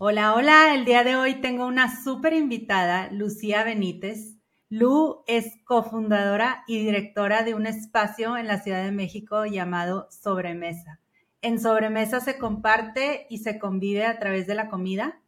[0.00, 4.36] Hola, hola, el día de hoy tengo una súper invitada, Lucía Benítez.
[4.68, 11.00] Lu es cofundadora y directora de un espacio en la Ciudad de México llamado Sobremesa.
[11.42, 15.18] En Sobremesa se comparte y se convive a través de la comida.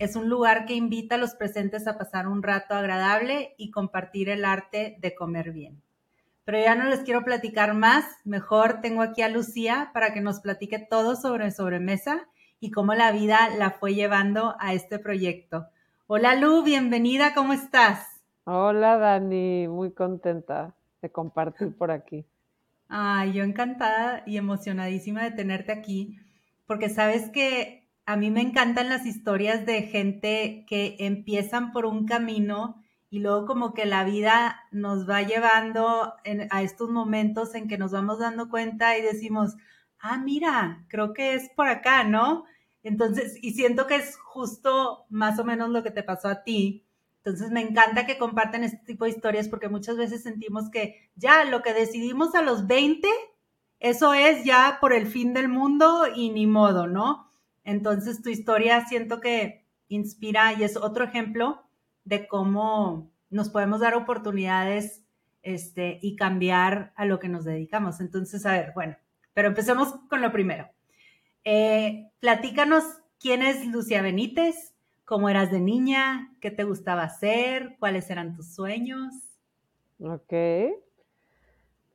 [0.00, 4.28] Es un lugar que invita a los presentes a pasar un rato agradable y compartir
[4.28, 5.80] el arte de comer bien.
[6.44, 10.40] Pero ya no les quiero platicar más, mejor tengo aquí a Lucía para que nos
[10.40, 12.26] platique todo sobre Sobremesa
[12.60, 15.66] y cómo la vida la fue llevando a este proyecto.
[16.06, 18.22] Hola Lu, bienvenida, ¿cómo estás?
[18.44, 22.24] Hola Dani, muy contenta de compartir por aquí.
[22.88, 26.18] Ay, yo encantada y emocionadísima de tenerte aquí,
[26.66, 32.06] porque sabes que a mí me encantan las historias de gente que empiezan por un
[32.06, 36.14] camino y luego como que la vida nos va llevando
[36.50, 39.56] a estos momentos en que nos vamos dando cuenta y decimos,
[40.06, 42.44] ah, mira, creo que es por acá, ¿no?
[42.82, 46.84] Entonces, y siento que es justo más o menos lo que te pasó a ti.
[47.18, 51.44] Entonces, me encanta que compartan este tipo de historias porque muchas veces sentimos que ya
[51.44, 53.08] lo que decidimos a los 20,
[53.80, 57.30] eso es ya por el fin del mundo y ni modo, ¿no?
[57.64, 61.62] Entonces, tu historia siento que inspira y es otro ejemplo
[62.04, 65.02] de cómo nos podemos dar oportunidades
[65.42, 68.00] este, y cambiar a lo que nos dedicamos.
[68.00, 68.96] Entonces, a ver, bueno,
[69.36, 70.66] pero empecemos con lo primero.
[71.44, 72.84] Eh, platícanos
[73.20, 78.54] quién es Lucia Benítez, cómo eras de niña, qué te gustaba hacer, cuáles eran tus
[78.54, 79.12] sueños.
[80.00, 80.32] Ok.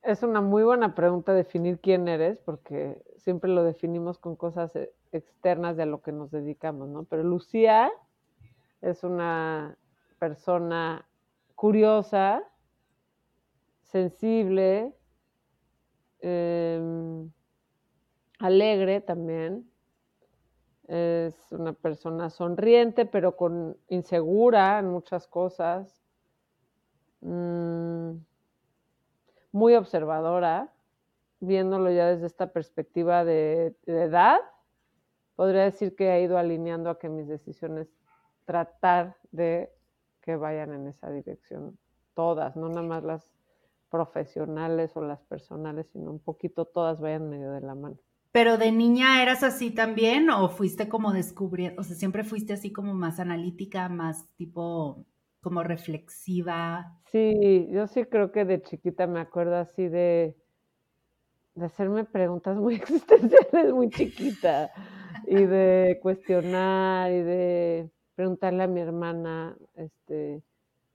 [0.04, 4.94] Es una muy buena pregunta definir quién eres, porque siempre lo definimos con cosas eh,
[5.12, 7.06] externas de a lo que nos dedicamos, ¿no?
[7.06, 7.92] Pero Lucía
[8.82, 9.80] es una
[10.20, 11.08] persona
[11.56, 12.44] curiosa,
[13.82, 14.94] sensible,
[16.22, 17.32] Em,
[18.40, 19.70] alegre también.
[20.88, 26.02] Es una persona sonriente, pero con insegura en muchas cosas.
[27.22, 28.14] Mm,
[29.52, 30.72] muy observadora,
[31.40, 34.40] viéndolo ya desde esta perspectiva de, de edad.
[35.36, 37.88] Podría decir que ha ido alineando a que mis decisiones
[38.46, 39.72] tratar de
[40.22, 41.78] que vayan en esa dirección,
[42.14, 43.41] todas, no nada más las
[43.92, 47.98] profesionales o las personales, sino un poquito todas vayan medio de la mano.
[48.32, 52.72] Pero de niña eras así también o fuiste como descubriendo, o sea, siempre fuiste así
[52.72, 55.06] como más analítica, más tipo
[55.42, 56.98] como reflexiva.
[57.12, 60.38] Sí, yo sí creo que de chiquita me acuerdo así de,
[61.56, 64.72] de hacerme preguntas muy existenciales muy chiquita
[65.28, 70.44] y de cuestionar y de preguntarle a mi hermana, este,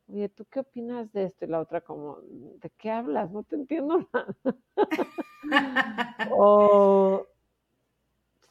[0.09, 1.45] oye, ¿tú qué opinas de esto?
[1.45, 3.31] Y la otra como, ¿de qué hablas?
[3.31, 4.37] No te entiendo nada.
[6.33, 7.27] o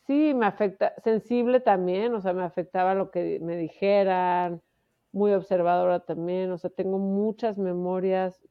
[0.08, 4.62] sí, me afecta, sensible también, o sea, me afectaba lo que me dijeran,
[5.12, 8.46] muy observadora también, o sea, tengo muchas memorias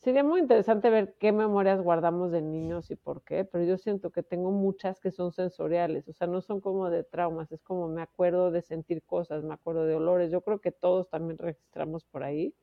[0.00, 4.10] Sería muy interesante ver qué memorias guardamos de niños y por qué, pero yo siento
[4.10, 7.86] que tengo muchas que son sensoriales, o sea, no son como de traumas, es como
[7.86, 12.04] me acuerdo de sentir cosas, me acuerdo de olores, yo creo que todos también registramos
[12.04, 12.54] por ahí,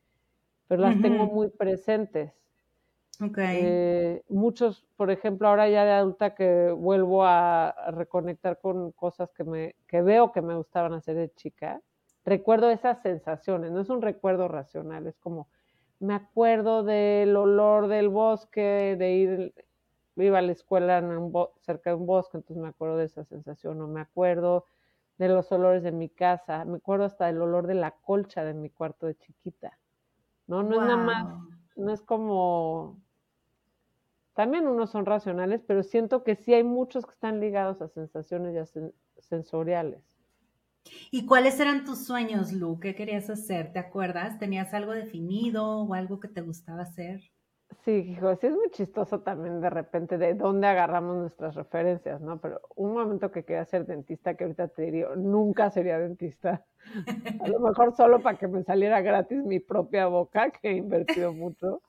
[0.68, 2.32] pero las tengo muy presentes.
[3.24, 3.60] Okay.
[3.62, 9.32] Eh, muchos, por ejemplo, ahora ya de adulta que vuelvo a, a, reconectar con cosas
[9.34, 11.82] que, me, que veo que me gustaban hacer de chica,
[12.26, 15.48] recuerdo esas sensaciones, no es un recuerdo racional, es como
[16.00, 19.54] me acuerdo del olor del bosque, de ir,
[20.16, 21.32] iba a la escuela en
[21.62, 24.66] cerca de un bosque, entonces me acuerdo de esa sensación, o me acuerdo
[25.18, 28.54] de los olores de mi casa, me acuerdo hasta del olor de la colcha de
[28.54, 29.78] mi cuarto de chiquita.
[30.46, 31.28] No, no es nada más,
[31.76, 32.98] no es como,
[34.34, 38.54] también unos son racionales, pero siento que sí hay muchos que están ligados a sensaciones
[38.54, 38.66] ya
[39.18, 40.17] sensoriales.
[41.12, 42.80] ¿Y cuáles eran tus sueños, Lu?
[42.80, 43.72] ¿Qué querías hacer?
[43.74, 44.40] ¿Te acuerdas?
[44.40, 47.22] ¿Tenías algo definido o algo que te gustaba hacer?
[47.84, 52.40] Sí, hijo, sí es muy chistoso también de repente de dónde agarramos nuestras referencias, ¿no?
[52.40, 56.66] Pero un momento que quería ser dentista, que ahorita te diría, nunca sería dentista.
[57.40, 61.34] A lo mejor solo para que me saliera gratis mi propia boca, que he invertido
[61.34, 61.82] mucho.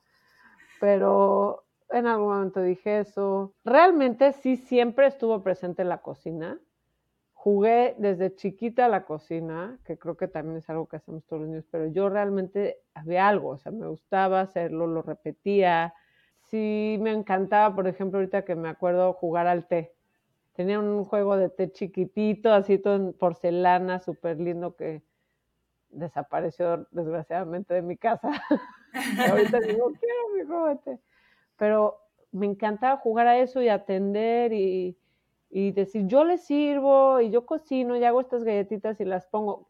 [0.79, 3.53] Pero en algún momento dije eso.
[3.63, 6.59] Realmente sí siempre estuvo presente en la cocina
[7.39, 11.43] jugué desde chiquita a la cocina, que creo que también es algo que hacemos todos
[11.43, 15.93] los niños, pero yo realmente había algo, o sea, me gustaba hacerlo, lo repetía.
[16.49, 19.93] Sí, me encantaba, por ejemplo, ahorita que me acuerdo jugar al té.
[20.51, 25.01] Tenía un juego de té chiquitito, así todo en porcelana, súper lindo, que
[25.91, 28.31] desapareció desgraciadamente de mi casa.
[29.31, 30.99] ahorita digo, quiero mi juego de té.
[31.55, 32.01] Pero
[32.33, 34.98] me encantaba jugar a eso y atender y,
[35.49, 39.69] y decir, yo le sirvo y yo cocino y hago estas galletitas y las pongo.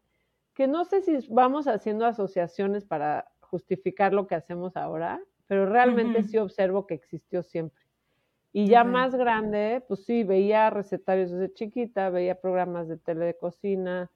[0.54, 6.22] Que no sé si vamos haciendo asociaciones para justificar lo que hacemos ahora, pero realmente
[6.22, 7.82] sí observo que existió siempre.
[8.52, 13.36] Y ya más grande, pues sí, veía recetarios desde chiquita, veía programas de tele de
[13.36, 14.10] cocina,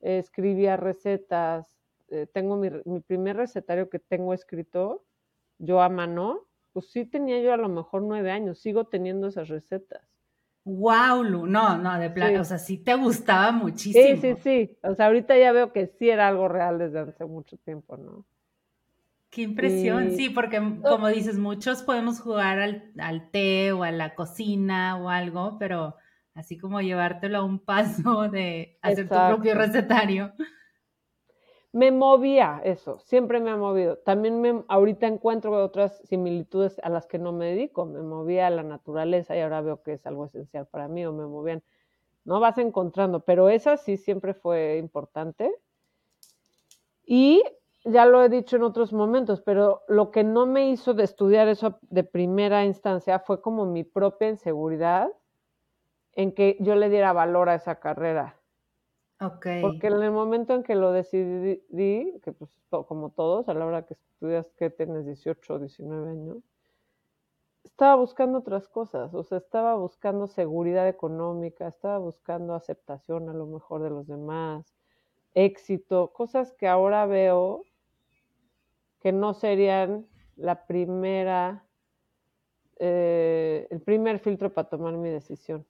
[0.00, 1.78] escribía recetas.
[2.10, 5.04] Eh, tengo mi, mi, primer recetario que tengo escrito,
[5.58, 9.48] yo a mano, pues sí tenía yo a lo mejor nueve años, sigo teniendo esas
[9.48, 10.17] recetas.
[10.68, 14.20] Wow, Lu, no, no, de plano, o sea, sí te gustaba muchísimo.
[14.20, 17.24] Sí, sí, sí, o sea, ahorita ya veo que sí era algo real desde hace
[17.24, 18.26] mucho tiempo, ¿no?
[19.30, 24.14] Qué impresión, sí, porque como dices, muchos podemos jugar al, al, té o a la
[24.14, 25.96] cocina o algo, pero
[26.34, 30.34] así como llevártelo a un paso de hacer tu propio recetario
[31.78, 33.98] me movía eso, siempre me ha movido.
[33.98, 37.86] También me, ahorita encuentro otras similitudes a las que no me dedico.
[37.86, 41.12] Me movía a la naturaleza y ahora veo que es algo esencial para mí o
[41.12, 41.62] me movían.
[42.24, 45.54] No vas encontrando, pero esa sí siempre fue importante.
[47.06, 47.44] Y
[47.84, 51.46] ya lo he dicho en otros momentos, pero lo que no me hizo de estudiar
[51.46, 55.10] eso de primera instancia fue como mi propia inseguridad
[56.14, 58.37] en que yo le diera valor a esa carrera
[59.60, 61.60] Porque en el momento en que lo decidí,
[62.22, 66.38] que pues como todos, a la hora que estudias que tienes 18 o 19 años,
[67.64, 73.46] estaba buscando otras cosas, o sea, estaba buscando seguridad económica, estaba buscando aceptación a lo
[73.46, 74.74] mejor de los demás,
[75.34, 77.64] éxito, cosas que ahora veo
[79.00, 80.06] que no serían
[80.36, 81.64] la primera,
[82.78, 85.66] eh, el primer filtro para tomar mi decisión.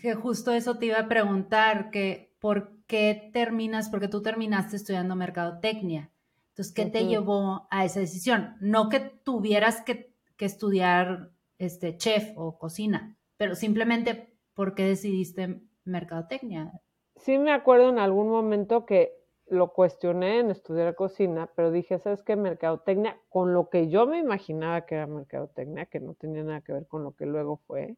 [0.00, 3.88] Que justo eso te iba a preguntar, que ¿por qué terminas?
[3.88, 6.10] Porque tú terminaste estudiando mercadotecnia.
[6.50, 8.56] Entonces, ¿qué te llevó a esa decisión?
[8.60, 16.72] No que tuvieras que, estudiar este, chef o cocina, pero simplemente, ¿por qué decidiste mercadotecnia?
[17.16, 19.12] Sí me acuerdo en algún momento que
[19.48, 22.36] lo cuestioné en estudiar cocina, pero dije, ¿sabes qué?
[22.36, 26.72] Mercadotecnia, con lo que yo me imaginaba que era mercadotecnia, que no tenía nada que
[26.72, 27.96] ver con lo que luego fue,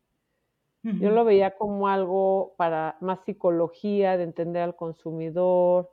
[0.83, 5.91] yo lo veía como algo para más psicología, de entender al consumidor,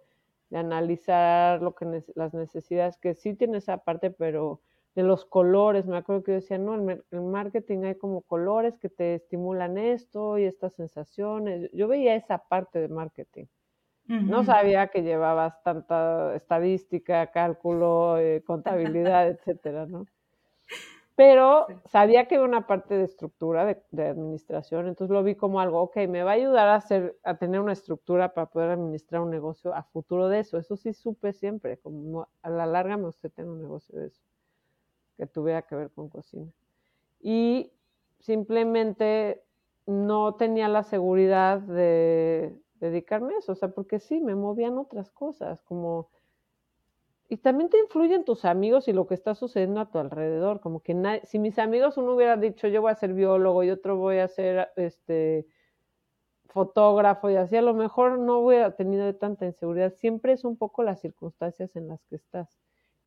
[0.49, 4.61] de analizar lo que las necesidades, que sí tiene esa parte, pero
[4.95, 8.77] de los colores, me acuerdo que yo decía, no, en el marketing hay como colores
[8.77, 11.69] que te estimulan esto y estas sensaciones.
[11.73, 13.45] Yo veía esa parte de marketing.
[14.07, 20.07] No sabía que llevabas tanta estadística, cálculo, eh, contabilidad, etcétera, ¿no?
[21.15, 25.81] Pero sabía que era una parte de estructura de, administración, entonces lo vi como algo,
[25.81, 29.29] ok, me va a ayudar a, hacer, a tener una estructura para poder administrar un
[29.29, 30.57] negocio a futuro de eso.
[30.57, 34.21] Eso sí supe siempre, como a la larga me gustaría tener un negocio de eso,
[35.15, 36.51] que tuviera que ver con cocina.
[37.21, 37.71] Y
[38.19, 39.41] simplemente
[39.85, 45.11] no tenía la seguridad de dedicarme a eso, o sea, porque sí, me movían otras
[45.11, 46.09] cosas, como
[47.27, 50.59] y también te influyen tus amigos y lo que está sucediendo a tu alrededor.
[50.59, 53.97] Como que si mis amigos uno hubiera dicho yo voy a ser biólogo y otro
[53.97, 55.47] voy a ser este
[56.47, 59.93] fotógrafo y así, a lo mejor no hubiera tenido tanta inseguridad.
[59.95, 62.57] Siempre es un poco las circunstancias en las que estás.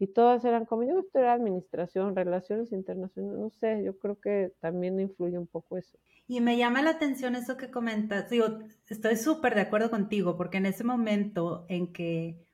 [0.01, 5.01] Y todas eran como yo estoy administración, relaciones internacionales, no sé, yo creo que también
[5.01, 5.99] influye un poco eso.
[6.29, 8.29] Y me llama la atención eso que comentas.
[8.31, 12.48] Digo, estoy súper de acuerdo contigo, porque en ese momento en que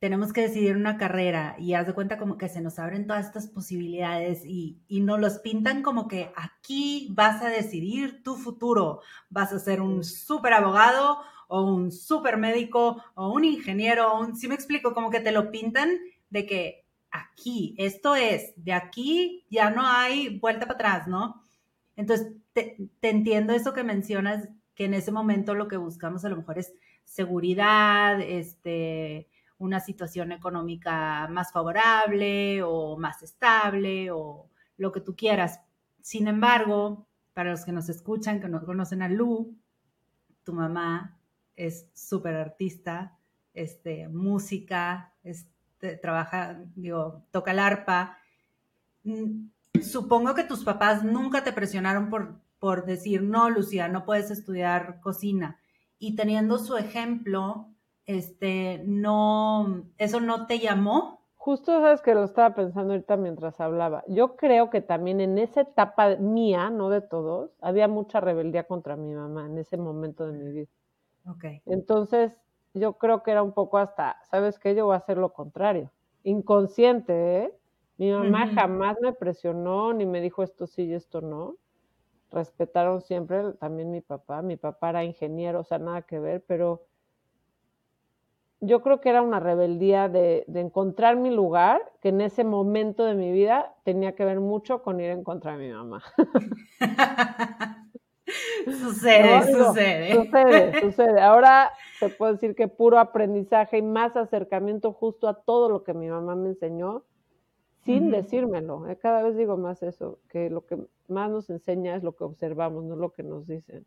[0.00, 3.26] tenemos que decidir una carrera y haz de cuenta como que se nos abren todas
[3.26, 9.02] estas posibilidades y, y nos los pintan como que aquí vas a decidir tu futuro,
[9.28, 14.48] vas a ser un súper abogado o un súper médico o un ingeniero, un, si
[14.48, 15.90] me explico, como que te lo pintan
[16.30, 21.42] de que aquí, esto es, de aquí ya no hay vuelta para atrás, ¿no?
[21.96, 26.30] Entonces, te, te entiendo eso que mencionas, que en ese momento lo que buscamos a
[26.30, 26.72] lo mejor es
[27.04, 29.28] seguridad, este,
[29.60, 34.48] una situación económica más favorable o más estable o
[34.78, 35.60] lo que tú quieras.
[36.00, 39.54] Sin embargo, para los que nos escuchan, que no conocen a Lu,
[40.44, 41.18] tu mamá
[41.56, 43.18] es súper artista,
[43.52, 48.16] este, música, este, trabaja, digo, toca el arpa.
[49.04, 49.48] Mm,
[49.82, 55.00] supongo que tus papás nunca te presionaron por, por decir, no, Lucía, no puedes estudiar
[55.00, 55.58] cocina.
[56.02, 57.69] y teniendo su ejemplo,
[58.16, 61.20] este, no, eso no te llamó.
[61.36, 64.04] Justo sabes que lo estaba pensando ahorita mientras hablaba.
[64.08, 68.96] Yo creo que también en esa etapa mía, no de todos, había mucha rebeldía contra
[68.96, 70.68] mi mamá en ese momento de mi vida.
[71.26, 71.62] Okay.
[71.66, 72.32] Entonces,
[72.74, 74.74] yo creo que era un poco hasta, ¿sabes qué?
[74.74, 75.90] Yo voy a hacer lo contrario.
[76.24, 77.54] Inconsciente, ¿eh?
[77.96, 81.56] Mi mamá jamás me presionó ni me dijo esto sí y esto no.
[82.30, 84.42] Respetaron siempre también mi papá.
[84.42, 86.82] Mi papá era ingeniero, o sea, nada que ver, pero
[88.60, 93.14] yo creo que era una rebeldía de, encontrar mi lugar, que en ese momento de
[93.14, 96.02] mi vida tenía que ver mucho con ir en contra de mi mamá.
[98.66, 100.14] sucede, sucede.
[100.14, 101.20] Sucede, sucede.
[101.20, 105.94] Ahora te puedo decir que puro aprendizaje y más acercamiento justo a todo lo que
[105.94, 107.04] mi mamá me enseñó,
[107.84, 108.86] sin decírmelo.
[108.88, 112.24] Eh, cada vez digo más eso, que lo que más nos enseña es lo que
[112.24, 113.86] observamos, no lo que nos dicen.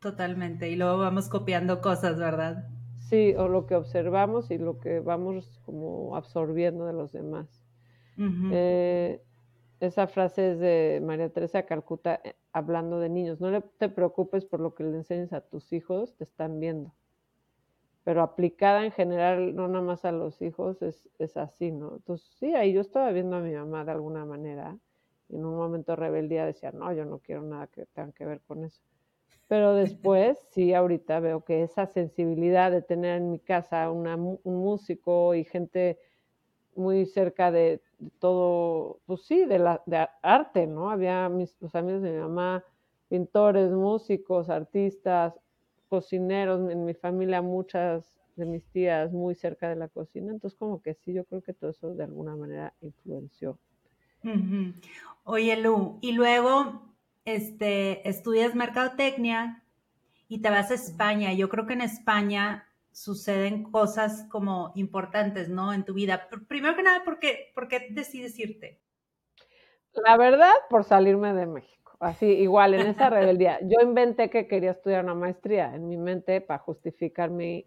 [0.00, 2.64] Totalmente, y luego vamos copiando cosas, ¿verdad?
[3.10, 7.60] Sí, o lo que observamos y lo que vamos como absorbiendo de los demás.
[8.48, 9.22] Eh,
[9.80, 13.40] esa frase es de María Teresa Calcuta eh, hablando de niños.
[13.40, 16.94] No te preocupes por lo que le enseñes a tus hijos, te están viendo.
[18.04, 21.96] Pero aplicada en general, no nada más a los hijos, es, es así, ¿no?
[21.96, 24.78] Entonces, sí, ahí yo estaba viendo a mi mamá de alguna manera.
[25.28, 28.26] Y en un momento de rebeldía decía, no, yo no quiero nada que tenga que
[28.26, 28.82] ver con eso.
[29.50, 34.38] Pero después, sí, ahorita veo que esa sensibilidad de tener en mi casa una, un
[34.44, 35.98] músico y gente
[36.76, 37.80] muy cerca de,
[38.20, 39.82] todo, pues sí, de, la,
[40.22, 40.88] arte, ¿no?
[40.88, 42.62] Había mis, amigos de mi mamá,
[43.08, 45.34] pintores, músicos, artistas,
[45.88, 50.80] cocineros, en mi familia muchas de mis tías muy cerca de la cocina, entonces como
[50.80, 53.58] que sí, yo creo que todo eso de alguna manera influenció.
[55.24, 56.89] Oye, Lu, y luego
[57.24, 59.62] este, estudias mercadotecnia
[60.28, 61.32] y te vas a España.
[61.32, 65.72] Yo creo que en España suceden cosas como importantes, ¿no?
[65.72, 66.28] En tu vida.
[66.48, 68.80] Primero que nada, ¿por qué, ¿por qué decides irte?
[69.92, 71.96] La verdad, por salirme de México.
[72.00, 73.58] Así, igual, en esa rebeldía.
[73.62, 77.66] Yo inventé que quería estudiar una maestría en mi mente para justificar mi,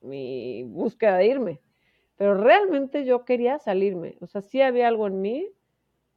[0.00, 1.60] mi búsqueda de irme.
[2.16, 4.16] Pero realmente yo quería salirme.
[4.22, 5.50] O sea, sí había algo en mí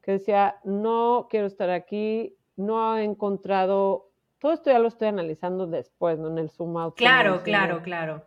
[0.01, 5.67] que decía, no quiero estar aquí, no he encontrado, todo esto ya lo estoy analizando
[5.67, 6.29] después, ¿no?
[6.29, 6.95] En el zoom out.
[6.95, 8.23] Claro, claro, claro.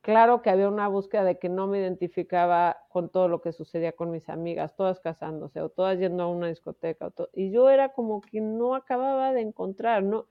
[0.00, 3.92] Claro que había una búsqueda de que no me identificaba con todo lo que sucedía
[3.92, 7.12] con mis amigas, todas casándose o todas yendo a una discoteca.
[7.34, 10.26] y yo era como que no acababa de encontrar, no,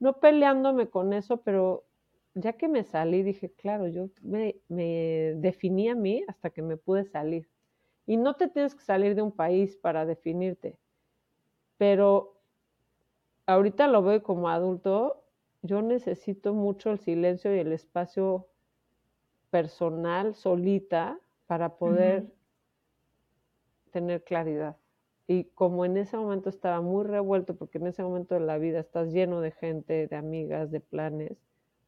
[0.00, 1.84] no peleándome con eso, pero
[2.34, 6.76] ya que me salí, dije, claro, yo me, me definí a mí hasta que me
[6.76, 7.48] pude salir.
[8.06, 10.76] Y no te tienes que salir de un país para definirte.
[11.78, 12.40] Pero
[13.46, 15.24] ahorita lo veo como adulto,
[15.62, 18.48] yo necesito mucho el silencio y el espacio
[19.50, 22.32] personal, solita, para poder
[23.90, 24.76] tener claridad.
[25.28, 28.80] Y como en ese momento estaba muy revuelto, porque en ese momento de la vida
[28.80, 31.38] estás lleno de gente, de amigas, de planes,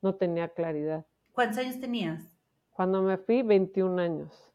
[0.02, 1.04] no tenía claridad.
[1.32, 2.38] ¿Cuántos años tenías?
[2.70, 4.53] Cuando me fui, 21 años.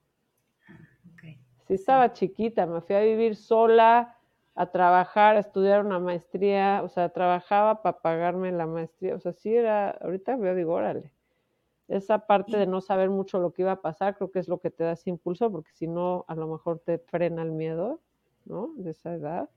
[1.70, 4.18] Sí, estaba chiquita, me fui a vivir sola,
[4.56, 9.34] a trabajar, a estudiar una maestría, o sea, trabajaba para pagarme la maestría, o sea,
[9.34, 11.12] sí era, ahorita veo, digo, órale,
[11.88, 14.58] esa parte de no saber mucho lo que iba a pasar, creo que es lo
[14.60, 18.00] que te da ese impulso, porque si no, a lo mejor te frena el miedo,
[18.46, 18.72] ¿no?
[18.76, 19.50] De esa edad.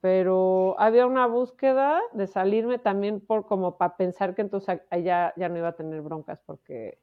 [0.00, 5.48] Pero había una búsqueda de salirme también por como para pensar que entonces allá ya
[5.48, 6.98] no iba a tener broncas, porque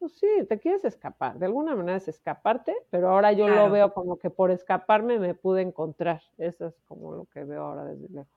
[0.00, 3.92] pues sí, te quieres escapar, de alguna manera es escaparte, pero ahora yo lo veo
[3.92, 8.08] como que por escaparme me pude encontrar, eso es como lo que veo ahora desde
[8.08, 8.32] lejos.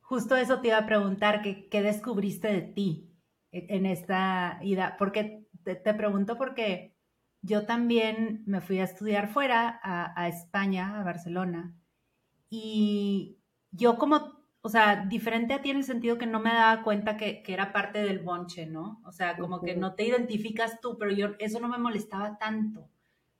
[0.00, 3.12] Justo eso te iba a preguntar, ¿qué, descubriste de ti
[3.52, 4.96] en esta ida?
[4.98, 6.96] Porque te, pregunto porque
[7.42, 11.76] yo también me fui a estudiar fuera, a, a España, a Barcelona,
[12.48, 13.38] y
[13.70, 17.16] yo como o sea, diferente a ti en el sentido que no me daba cuenta
[17.16, 19.00] que, era parte del bonche, ¿no?
[19.04, 22.88] O sea, como que no te identificas tú, pero yo eso no me molestaba tanto.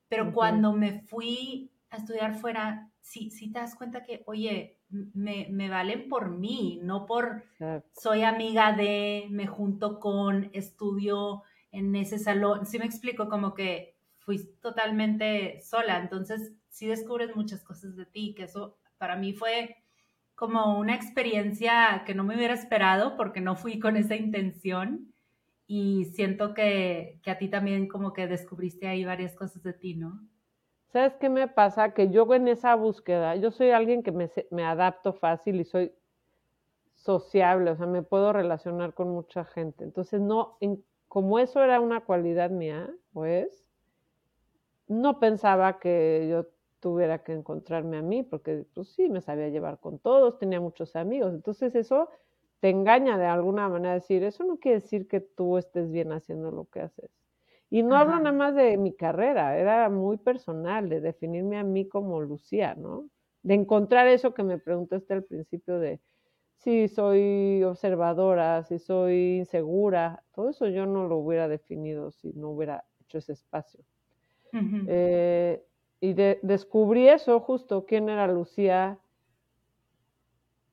[0.08, 5.46] Pero cuando me fui a estudiar fuera, sí, sí te das cuenta que, oye, me,
[5.50, 7.44] me valen por mí, no por
[7.92, 12.66] soy amiga de, me junto con, estudio en ese salón.
[12.66, 18.34] Sí me explico, como que fui totalmente sola, entonces sí descubres muchas cosas de ti,
[18.34, 19.79] que eso para mí fue
[20.40, 25.12] como una experiencia que no me hubiera esperado porque no fui con esa intención
[25.66, 30.18] y siento que, a ti también como que descubriste ahí varias cosas de ti, ¿no?
[30.86, 31.92] ¿Sabes qué me pasa?
[31.92, 35.92] Que yo en esa búsqueda, yo soy alguien que me, me adapto fácil y soy,
[36.94, 39.84] sociable, o sea, me puedo relacionar con mucha gente.
[39.84, 40.56] Entonces, no,
[41.06, 43.62] como eso era una cualidad mía, pues,
[44.88, 46.46] no pensaba que yo
[46.80, 50.96] tuviera que encontrarme a mí, porque pues sí, me sabía llevar con todos, tenía muchos
[50.96, 51.34] amigos.
[51.34, 52.08] Entonces, eso
[52.60, 56.50] te engaña de alguna manera decir, eso no quiere decir que tú estés bien haciendo
[56.50, 57.10] lo que haces.
[57.70, 61.88] Y no hablo nada más de mi carrera, era muy personal, de definirme a mí
[61.88, 63.08] como Lucía, ¿no?
[63.42, 66.00] De encontrar eso que me preguntaste al principio de
[66.56, 72.50] si soy observadora, si soy insegura, todo eso yo no lo hubiera definido si no
[72.50, 73.84] hubiera hecho ese espacio.
[74.84, 75.64] Eh,
[76.00, 78.98] y descubrí eso justo, quién era Lucía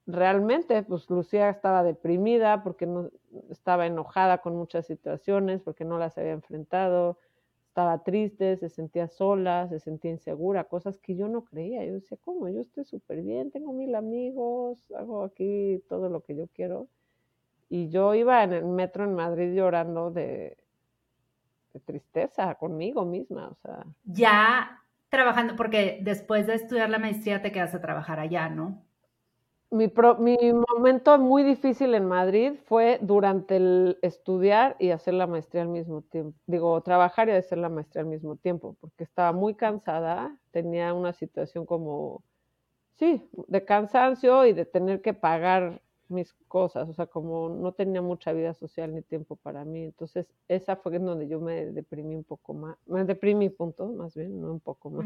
[0.08, 3.12] realmente, pues Lucía estaba deprimida porque no
[3.50, 7.20] estaba enojada con muchas situaciones, porque no las había enfrentado,
[7.68, 11.86] estaba triste, se sentía sola, se sentía insegura, cosas que yo no creía.
[11.86, 12.48] Yo decía, ¿cómo?
[12.48, 16.88] Yo estoy súper bien, tengo mil amigos, hago aquí todo lo que yo quiero.
[17.70, 20.58] Y yo iba en el metro en Madrid llorando de,
[21.74, 23.86] de tristeza conmigo misma, o sea.
[24.06, 28.88] Ya trabajando, porque después de estudiar la maestría te quedas a trabajar allá, ¿no?
[29.70, 35.64] mi, mi momento muy difícil en Madrid fue durante el estudiar y hacer la maestría
[35.64, 36.38] al mismo tiempo.
[36.46, 41.14] Digo, trabajar y hacer la maestría al mismo tiempo, porque estaba muy cansada, tenía una
[41.14, 42.24] situación como,
[42.96, 48.02] sí, de cansancio y de tener que pagar mis cosas, o sea, como no tenía
[48.02, 49.84] mucha vida social ni tiempo para mí.
[49.84, 54.16] Entonces, esa fue en donde yo me deprimí un poco más, me deprimí, punto, más
[54.16, 55.06] bien, no un poco más.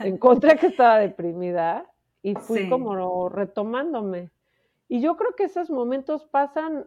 [0.00, 1.90] Encontré que estaba deprimida
[2.22, 4.30] y fui como retomándome.
[4.88, 6.86] Y yo creo que esos momentos pasan,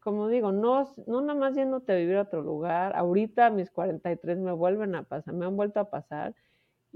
[0.00, 2.94] como digo, no, no nada más yéndote a vivir a otro lugar.
[2.96, 6.34] Ahorita mis 43 me vuelven a pasar, me han vuelto a pasar.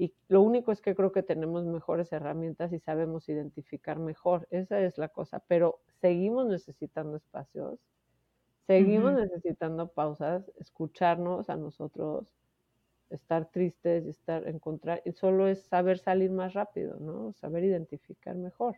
[0.00, 4.46] Y lo único es que creo que tenemos mejores herramientas y sabemos identificar mejor.
[4.50, 5.42] Esa es la cosa.
[5.48, 7.80] Pero seguimos necesitando espacios,
[8.68, 12.32] seguimos necesitando pausas, escucharnos a nosotros,
[13.10, 17.32] estar tristes, estar, encontrar, y solo es saber salir más rápido, ¿no?
[17.32, 18.76] Saber identificar mejor.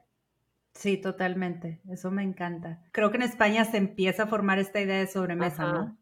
[0.73, 1.83] Sí, totalmente.
[1.91, 2.83] Eso me encanta.
[2.93, 6.00] Creo que en España se empieza a formar esta idea de sobremesa, ¿no?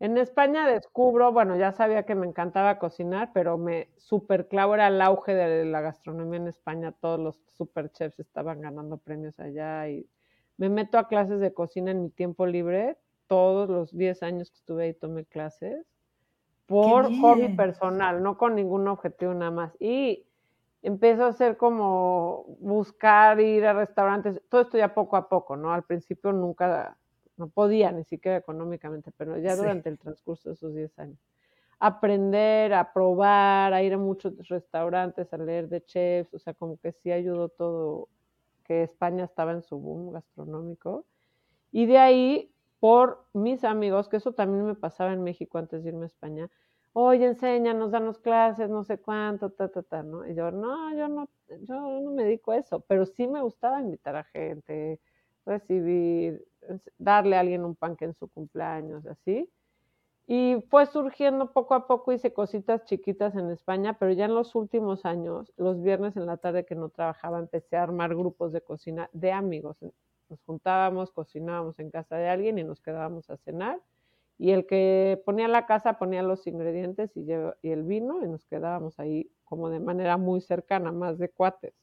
[0.00, 4.86] En España descubro, bueno, ya sabía que me encantaba cocinar, pero me super clavo era
[4.86, 6.92] el auge de la gastronomía en España.
[6.92, 10.06] Todos los super chefs estaban ganando premios allá y
[10.56, 12.96] me meto a clases de cocina en mi tiempo libre.
[13.26, 15.84] Todos los 10 años que estuve ahí tomé clases
[16.66, 19.72] por hobby personal, no con ningún objetivo nada más.
[19.80, 20.26] Y
[20.82, 25.72] empiezo a hacer como buscar ir a restaurantes, todo esto ya poco a poco, ¿no?
[25.72, 26.96] Al principio nunca,
[27.38, 31.18] no podía ni siquiera económicamente, pero ya durante el transcurso de esos 10 años.
[31.78, 36.76] Aprender, a probar, a ir a muchos restaurantes, a leer de chefs, o sea, como
[36.78, 38.08] que sí ayudó todo,
[38.64, 41.04] que España estaba en su boom gastronómico.
[41.70, 45.90] Y de ahí por mis amigos, que eso también me pasaba en México antes de
[45.90, 46.50] irme a España.
[46.92, 50.26] Oye, enséñanos, danos clases, no sé cuánto, ta, ta, ta, ¿no?
[50.26, 53.80] Y yo, no, yo no, yo no me dedico a eso, pero sí me gustaba
[53.80, 55.00] invitar a gente,
[55.44, 56.46] recibir,
[56.98, 59.48] darle a alguien un panque en su cumpleaños, así.
[60.26, 64.54] Y fue surgiendo poco a poco, hice cositas chiquitas en España, pero ya en los
[64.54, 68.60] últimos años, los viernes en la tarde que no trabajaba, empecé a armar grupos de
[68.60, 69.78] cocina de amigos
[70.28, 73.80] nos juntábamos, cocinábamos en casa de alguien y nos quedábamos a cenar.
[74.38, 78.98] Y el que ponía la casa ponía los ingredientes y, el vino y nos quedábamos
[79.00, 81.74] ahí como de manera muy cercana, más de cuates.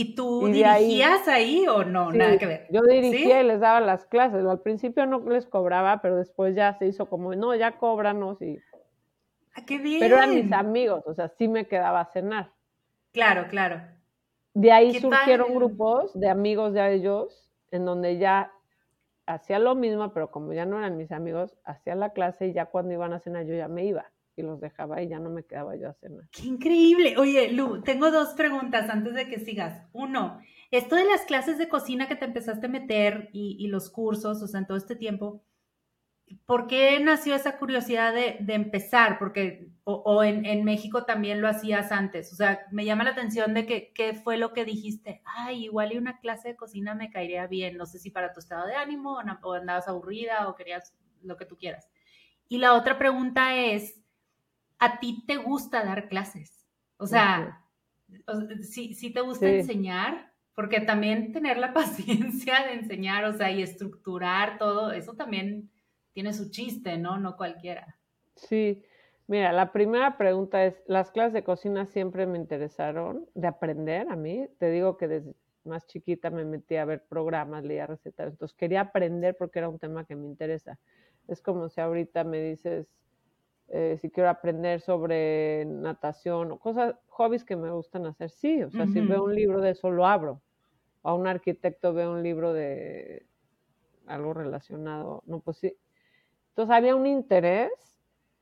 [0.00, 2.10] ¿Y tú dirigías ahí, o no?
[2.10, 2.66] Nada que ver.
[2.70, 4.46] Yo dirigía y les daba las clases.
[4.46, 8.58] Al principio no les cobraba, pero después ya se hizo como, no, ya cóbranos y...
[9.54, 10.00] ¡Ah, qué bien!
[10.00, 12.50] Pero eran mis amigos, o sea, sí me quedaba a cenar.
[13.12, 13.82] Claro, claro.
[14.54, 18.52] De ahí surgieron grupos de amigos de ellos en donde ya
[19.26, 22.66] hacía lo mismo, pero como ya no eran mis amigos, hacía la clase y ya
[22.66, 24.10] cuando iban a cenar yo ya me iba
[24.40, 26.28] y los dejaba y ya no me quedaba yo a cenar.
[26.30, 27.16] ¡Qué increíble!
[27.16, 29.86] Oye, Lu, tengo dos preguntas antes de que sigas.
[29.92, 33.90] Uno, esto de las clases de cocina que te empezaste a meter y, y los
[33.90, 35.42] cursos, o sea, en todo este tiempo,
[36.46, 39.18] ¿por qué nació esa curiosidad de, empezar?
[39.18, 42.32] Porque, o, en, México también lo hacías antes.
[42.32, 45.22] O sea, me llama la atención de que, qué fue lo que dijiste.
[45.24, 47.76] Ay, igual y una clase de cocina me caería bien.
[47.76, 51.46] No sé si para tu estado de ánimo o, andabas aburrida o querías lo que
[51.46, 51.88] tú quieras.
[52.48, 54.00] Y la otra pregunta es,
[54.80, 56.66] ¿a ti te gusta dar clases?
[56.96, 57.64] O sea,
[58.62, 60.32] si te gusta enseñar?
[60.54, 65.70] Porque también tener la paciencia de enseñar, o sea, y estructurar todo, eso también
[66.12, 67.18] tiene su chiste, ¿no?
[67.18, 67.96] No cualquiera.
[68.34, 68.82] Sí,
[69.26, 74.16] mira, la primera pregunta es, las clases de cocina siempre me interesaron de aprender a
[74.16, 74.48] mí.
[74.58, 78.80] Te digo que desde más chiquita me metí a ver programas, leía recetas, entonces quería
[78.80, 80.78] aprender porque era un tema que me interesa.
[81.28, 82.88] Es como si ahorita me dices,
[83.72, 88.70] eh, si quiero aprender sobre natación o cosas, hobbies que me gustan hacer, sí, o
[88.70, 90.40] sea, si veo un libro de eso, lo abro.
[91.02, 93.24] O a un arquitecto veo un libro de
[94.06, 95.76] algo relacionado, no, pues sí.
[96.48, 97.70] Entonces había un interés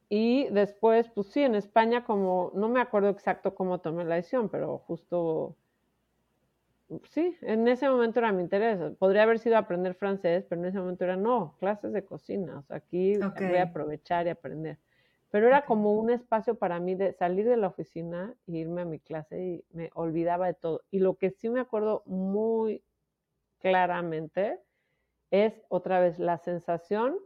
[0.09, 4.49] y después, pues sí, en España como, no me acuerdo exacto cómo tomé la decisión,
[4.49, 5.57] pero justo,
[7.11, 8.81] sí, en ese momento era mi interés.
[8.97, 12.62] Podría haber sido aprender francés, pero en ese momento era, no, clases de cocina, o
[12.62, 14.79] sea, aquí voy a aprovechar y aprender.
[15.31, 18.87] Pero era como un espacio para mí de salir de la oficina e irme a
[18.87, 20.83] mi clase y me olvidaba de todo.
[20.91, 22.83] Y lo que sí me acuerdo muy
[23.59, 24.61] claramente
[25.31, 27.19] es otra vez la sensación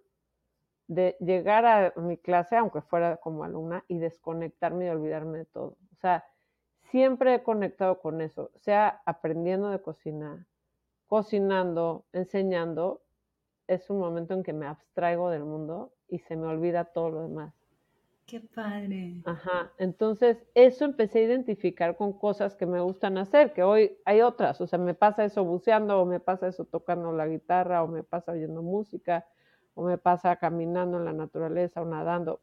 [0.88, 5.76] de llegar a mi clase, aunque fuera como alumna, y desconectarme y olvidarme de todo.
[5.92, 6.24] O sea,
[6.90, 10.46] siempre he conectado con eso, sea aprendiendo de cocinar,
[11.06, 13.02] cocinando, enseñando,
[13.68, 17.22] es un momento en que me abstraigo del mundo y se me olvida todo lo
[17.22, 17.61] demás.
[18.32, 19.20] Qué padre.
[19.26, 24.22] Ajá, entonces eso empecé a identificar con cosas que me gustan hacer, que hoy hay
[24.22, 27.88] otras, o sea, me pasa eso buceando, o me pasa eso tocando la guitarra, o
[27.88, 29.26] me pasa oyendo música,
[29.74, 32.40] o me pasa caminando en la naturaleza o nadando.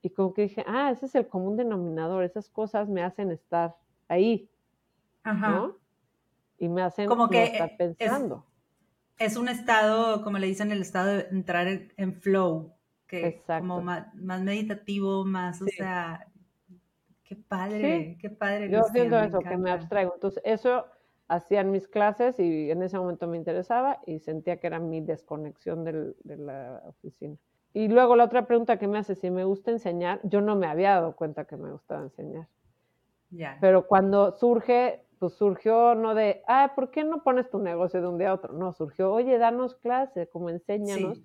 [0.00, 3.76] Y como que dije, ah, ese es el común denominador, esas cosas me hacen estar
[4.08, 4.50] ahí,
[5.22, 5.50] Ajá.
[5.50, 5.76] ¿no?
[6.56, 8.46] Y me hacen como que estar pensando.
[9.18, 12.72] Es, un estado, como le dicen, el estado de entrar en flow
[13.06, 16.26] que como más, meditativo, más, o sea,
[17.24, 18.70] qué padre, qué padre.
[18.70, 20.14] Yo siento eso, que me abstraigo.
[20.14, 20.86] Entonces, eso
[21.28, 25.84] hacían mis clases y en ese momento me interesaba y sentía que era mi desconexión
[25.84, 27.36] de la oficina.
[27.72, 30.66] Y luego la otra pregunta que me hace, si me gusta enseñar, yo no me
[30.66, 32.46] había dado cuenta que me gustaba enseñar.
[33.30, 33.58] Ya.
[33.60, 38.06] Pero cuando surge, pues surgió no de, ah, ¿por qué no pones tu negocio de
[38.06, 38.52] un día a otro?
[38.52, 41.20] No, surgió, oye, danos clase, como enséñanos.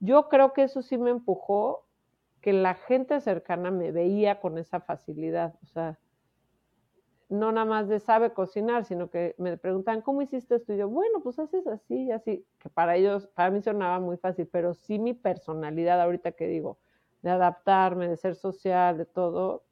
[0.00, 1.86] Yo creo que eso sí me empujó
[2.40, 5.98] que la gente cercana me veía con esa facilidad, o sea,
[7.28, 10.72] no nada más de sabe cocinar, sino que me preguntan, ¿cómo hiciste esto?
[10.72, 14.16] Y yo, bueno, pues haces así y así, que para ellos, para mí sonaba muy
[14.16, 16.78] fácil, pero sí mi personalidad, ahorita que digo,
[17.22, 19.64] de adaptarme, de ser social, de todo,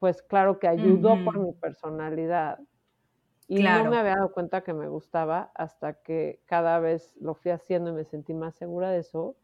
[0.00, 2.58] pues claro que ayudó por mi personalidad.
[3.48, 7.52] Y no me había dado cuenta que me gustaba hasta que cada vez lo fui
[7.52, 9.36] haciendo y me sentí más segura de eso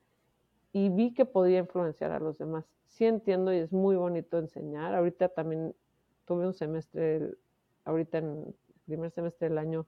[0.73, 2.65] y vi que podía influenciar a los demás.
[2.87, 4.95] Sí entiendo y es muy bonito enseñar.
[4.95, 5.75] Ahorita también
[6.25, 7.35] tuve un semestre,
[7.85, 8.55] ahorita en el
[8.87, 9.87] primer semestre del año,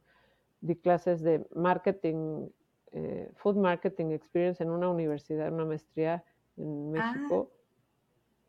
[0.61, 2.48] di clases de marketing,
[2.92, 6.24] eh, food marketing experience en una universidad, una maestría
[6.57, 7.50] en México.
[7.50, 7.57] Ah.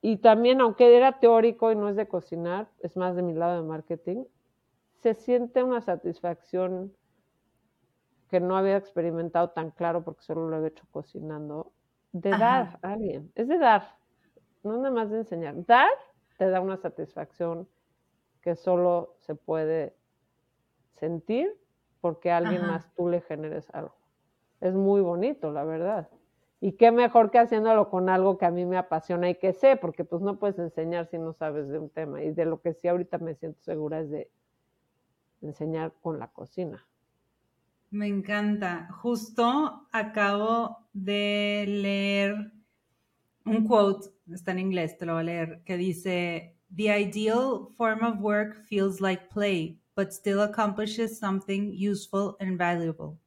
[0.02, 3.62] Y también, aunque era teórico y no es de cocinar, es más de mi lado
[3.62, 4.26] de marketing,
[5.06, 6.92] se siente una satisfacción
[8.28, 11.74] que no había experimentado tan claro porque solo lo había hecho cocinando,
[12.12, 13.32] de dar a alguien.
[13.36, 14.00] Es de dar,
[14.64, 15.64] no nada más de enseñar.
[15.68, 15.92] Dar
[16.40, 17.70] te da una satisfacción
[18.42, 19.96] que solo se puede
[20.94, 21.56] sentir
[22.02, 23.94] porque a alguien más tú le generes algo.
[24.60, 26.10] Es muy bonito, la verdad.
[26.62, 29.76] Y qué mejor que haciéndolo con algo que a mí me apasiona y que sé,
[29.76, 32.24] porque pues no puedes enseñar si no sabes de un tema.
[32.24, 34.32] Y de lo que sí ahorita me siento segura es de
[35.46, 36.86] enseñar con la cocina.
[37.92, 38.90] Me encanta.
[39.02, 42.52] Justo acabo de leer
[43.46, 48.04] un quote, está en inglés, te lo voy a leer, que dice, The ideal form
[48.04, 53.18] of work feels like play, but still accomplishes something useful and valuable.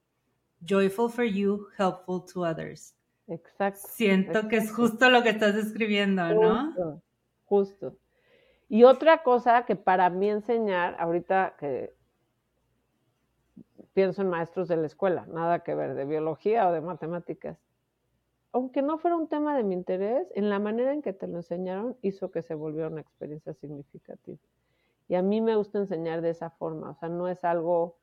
[0.64, 2.94] Joyful for you, helpful to others.
[3.28, 3.88] Exacto.
[3.88, 6.66] Siento que es justo lo que estás escribiendo, ¿no?
[6.66, 7.02] Justo,
[7.44, 7.98] justo.
[8.68, 11.94] Y otra cosa que para mí enseñar, ahorita que
[13.98, 17.58] pienso en maestros de la escuela, nada que ver de biología o de matemáticas.
[18.52, 21.38] Aunque no fuera un tema de mi interés, en la manera en que te lo
[21.38, 24.38] enseñaron hizo que se volviera una experiencia significativa.
[25.08, 27.96] Y a mí me gusta enseñar de esa forma, o sea, no es algo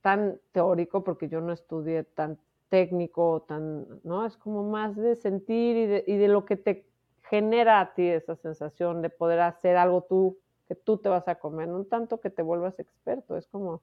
[0.00, 2.38] tan teórico porque yo no estudié tan
[2.70, 4.24] técnico, tan, ¿no?
[4.24, 6.86] Es como más de sentir y de, y de lo que te
[7.28, 11.34] genera a ti esa sensación de poder hacer algo tú, que tú te vas a
[11.34, 13.82] comer, no tanto que te vuelvas experto, es como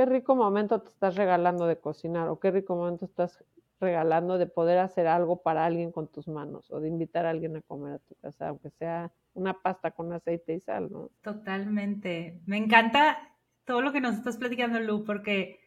[0.00, 3.44] qué rico momento te estás regalando de cocinar o qué rico momento estás
[3.78, 7.58] regalando de poder hacer algo para alguien con tus manos o de invitar a alguien
[7.58, 11.10] a comer a tu casa, aunque sea una pasta con aceite y sal, ¿no?
[11.20, 12.40] Totalmente.
[12.46, 13.18] Me encanta
[13.66, 15.60] todo lo que nos estás platicando, Lu, porque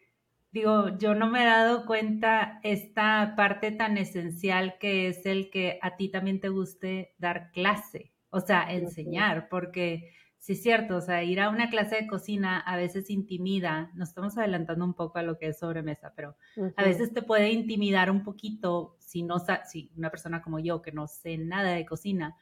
[0.51, 5.77] digo, yo no me he dado cuenta esta parte tan esencial que es el que
[5.83, 10.09] a ti también te guste dar clase, o sea, enseñar, porque
[10.43, 14.09] sí es cierto, o sea, ir a una clase de cocina a veces intimida, nos
[14.09, 16.35] estamos adelantando un poco a lo que es sobremesa, pero
[16.75, 20.91] a veces te puede intimidar un poquito si no, si una persona como yo que
[20.91, 22.35] no sé nada de cocina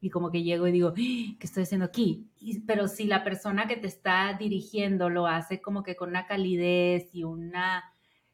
[0.00, 1.36] y como que llego y digo, ¡Ah!
[1.38, 2.30] ¿qué estoy haciendo aquí?
[2.66, 7.14] pero si la persona que te está dirigiendo lo hace como que con una calidez
[7.14, 7.84] y una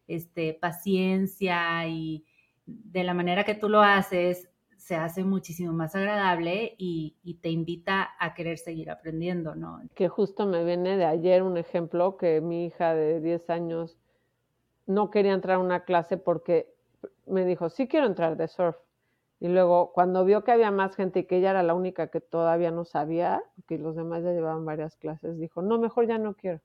[0.07, 2.25] este, paciencia y
[2.64, 4.50] de la manera que tú lo haces,
[4.90, 9.81] se hace muchísimo más agradable y, te invita a querer seguir aprendiendo, ¿no?
[9.94, 13.96] Que justo me viene de ayer un ejemplo que mi hija de 10 años
[14.87, 16.74] no quería entrar a una clase porque
[17.24, 18.74] me dijo, sí quiero entrar de surf.
[19.38, 22.20] Y luego, cuando vio que había más gente y que ella era la única que
[22.20, 26.35] todavía no sabía, que los demás ya llevaban varias clases, dijo, no, mejor ya no
[26.35, 26.59] quiero.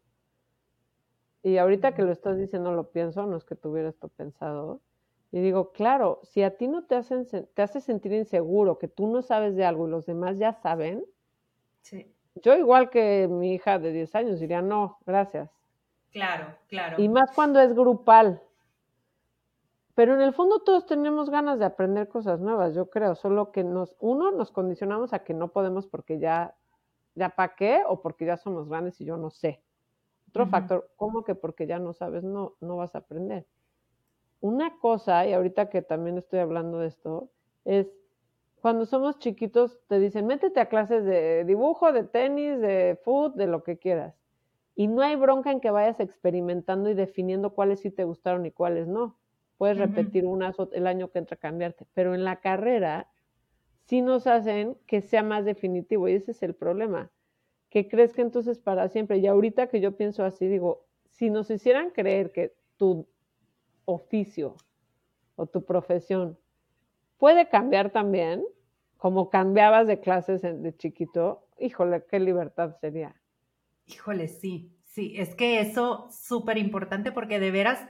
[1.44, 4.82] Y ahorita que lo estás diciendo lo pienso, no es que tuviera esto pensado,
[5.36, 9.06] y digo, claro, si a ti no te, hacen, te hace sentir inseguro, que tú
[9.08, 11.04] no sabes de algo y los demás ya saben,
[12.36, 15.52] yo igual que mi hija de 10 años diría, no, gracias.
[16.14, 17.02] Claro, claro.
[17.04, 18.42] Y más cuando es grupal.
[19.94, 23.66] Pero en el fondo todos tenemos ganas de aprender cosas nuevas, yo creo, solo que
[23.66, 26.56] nos, uno, nos condicionamos a que no podemos porque ya,
[27.14, 29.62] ya pa' qué, o porque ya somos grandes y yo no sé.
[30.30, 33.46] Otro factor, ¿cómo que porque ya no sabes, no, no vas a aprender?
[34.42, 37.30] Una cosa, y ahorita que también estoy hablando de esto,
[37.64, 37.88] es
[38.62, 43.48] cuando somos chiquitos te dicen, métete a clases de dibujo, de tenis, de fútbol, de
[43.48, 44.16] lo que quieras.
[44.76, 48.52] Y no hay bronca en que vayas experimentando y definiendo cuáles sí te gustaron y
[48.52, 49.18] cuáles no.
[49.58, 53.08] Puedes repetir unas el año que entra a cambiarte, pero en la carrera
[53.86, 57.12] sí nos hacen que sea más definitivo y ese es el problema,
[57.70, 59.20] que crees que entonces para siempre.
[59.20, 63.08] Y ahorita que yo pienso así, digo, si nos hicieran creer que tu
[63.86, 64.56] oficio
[65.36, 66.38] o tu profesión
[67.18, 68.44] puede cambiar también,
[68.98, 73.16] como cambiabas de clases de chiquito, híjole, qué libertad sería.
[73.86, 77.88] Híjole, sí, sí, es que eso súper importante porque de veras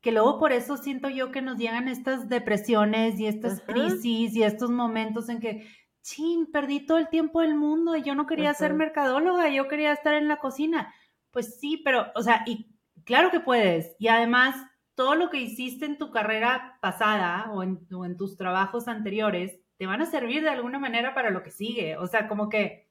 [0.00, 4.42] que luego por eso siento yo que nos llegan estas depresiones y estas crisis y
[4.42, 5.66] estos momentos en que,
[6.02, 9.92] chin, perdí todo el tiempo del mundo y yo no quería ser mercadóloga, yo quería
[9.92, 10.94] estar en la cocina.
[11.30, 12.74] Pues sí, pero, o sea, y
[13.04, 13.94] claro que puedes.
[13.98, 14.56] Y además,
[15.00, 20.02] todo lo que hiciste en tu carrera pasada o en, tus trabajos anteriores te van
[20.02, 21.96] a servir de alguna manera para lo que sigue.
[21.96, 22.86] O sea, como que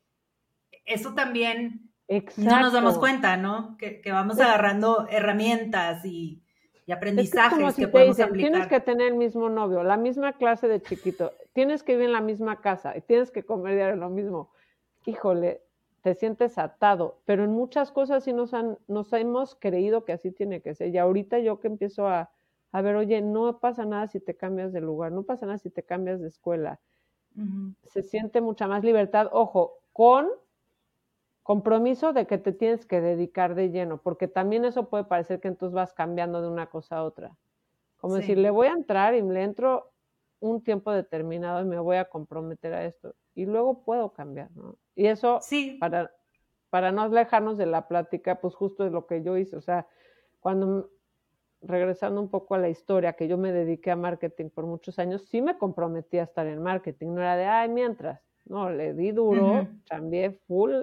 [0.85, 1.91] eso también
[2.35, 3.77] no nos damos cuenta, ¿no?
[3.77, 6.41] Que, vamos agarrando herramientas y,
[6.91, 8.49] aprendizajes que podemos aplicar.
[8.49, 12.13] Tienes que tener el mismo novio, la misma clase de chiquito, tienes que vivir en
[12.13, 14.49] la misma casa y tienes que comer diario lo mismo.
[15.05, 15.61] Híjole,
[16.01, 20.31] te sientes atado, pero en muchas cosas sí nos, han, nos hemos creído que así
[20.31, 20.89] tiene que ser.
[20.93, 22.31] Y ahorita yo que empiezo a,
[22.71, 25.69] a ver, oye, no pasa nada si te cambias de lugar, no pasa nada si
[25.69, 26.79] te cambias de escuela.
[27.83, 30.27] Se siente mucha más libertad, ojo, con
[31.43, 35.47] compromiso de que te tienes que dedicar de lleno, porque también eso puede parecer que
[35.47, 37.37] entonces vas cambiando de una cosa a otra.
[37.97, 39.91] Como decir, le voy a entrar y le entro
[40.39, 43.15] un tiempo determinado y me voy a comprometer a esto.
[43.35, 44.77] Y luego puedo cambiar, ¿no?
[44.95, 45.77] Y eso, sí.
[45.79, 46.11] para,
[46.69, 49.55] para no alejarnos de la plática, pues justo es lo que yo hice.
[49.55, 49.87] O sea,
[50.39, 50.89] cuando,
[51.61, 55.27] regresando un poco a la historia, que yo me dediqué a marketing por muchos años,
[55.29, 57.07] sí me comprometí a estar en marketing.
[57.13, 58.21] No era de, ay, mientras.
[58.45, 60.73] No, le di duro, también full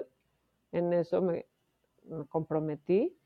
[0.71, 1.45] en eso, me,
[2.03, 3.17] me comprometí.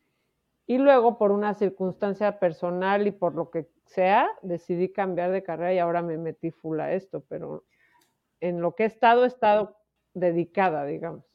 [0.66, 5.74] Y luego, por una circunstancia personal y por lo que sea, decidí cambiar de carrera
[5.74, 7.66] y ahora me metí full a esto, pero
[8.40, 9.78] en lo que he estado, he estado
[10.14, 11.26] dedicada, digamos.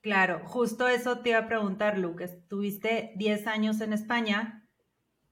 [0.00, 2.24] Claro, justo eso te iba a preguntar, Luke.
[2.24, 4.68] Estuviste 10 años en España,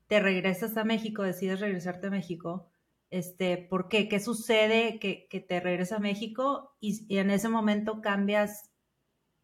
[0.07, 2.71] te regresas a México, decides regresarte a México.
[3.11, 4.09] Este, ¿Por qué?
[4.09, 8.71] ¿Qué sucede que, te regresas a México y, en ese momento cambias,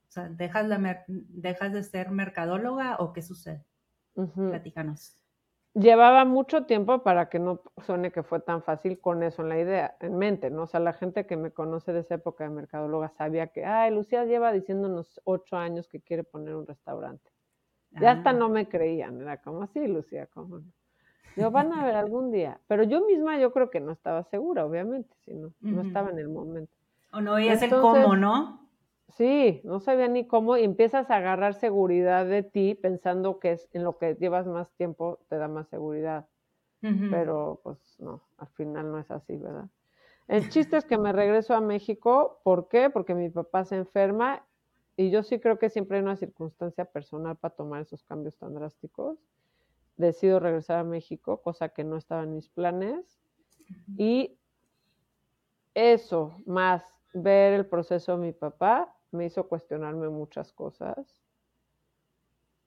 [0.08, 3.66] o sea, dejas, la, dejas de ser mercadóloga o qué sucede?
[4.34, 5.27] Platícanos.
[5.74, 9.58] Llevaba mucho tiempo para que no suene que fue tan fácil con eso en la
[9.58, 10.62] idea, en mente, ¿no?
[10.62, 13.94] O sea, la gente que me conoce de esa época de mercadóloga sabía que, ay,
[13.94, 17.30] Lucía lleva diciéndonos ocho años que quiere poner un restaurante.
[17.92, 18.34] Ya hasta ah.
[18.34, 20.60] no me creían, era como así, Lucía, como
[21.36, 22.60] Yo, van a ver algún día.
[22.66, 26.18] Pero yo misma yo creo que no estaba segura, obviamente, si no, no estaba en
[26.18, 26.72] el momento.
[27.12, 28.67] O no veías el cómo, ¿no?
[29.16, 33.68] Sí, no sabía ni cómo y empiezas a agarrar seguridad de ti pensando que es
[33.72, 36.28] en lo que llevas más tiempo te da más seguridad.
[36.80, 39.68] Pero pues no, al final no es así, ¿verdad?
[40.28, 42.90] El chiste es que me regreso a México, ¿por qué?
[42.90, 44.44] Porque mi papá se enferma
[44.96, 48.54] y yo sí creo que siempre hay una circunstancia personal para tomar esos cambios tan
[48.54, 49.18] drásticos.
[49.96, 53.18] Decido regresar a México, cosa que no estaba en mis planes.
[53.96, 54.38] Y
[55.74, 61.22] eso, más ver el proceso de mi papá, me hizo cuestionarme muchas cosas.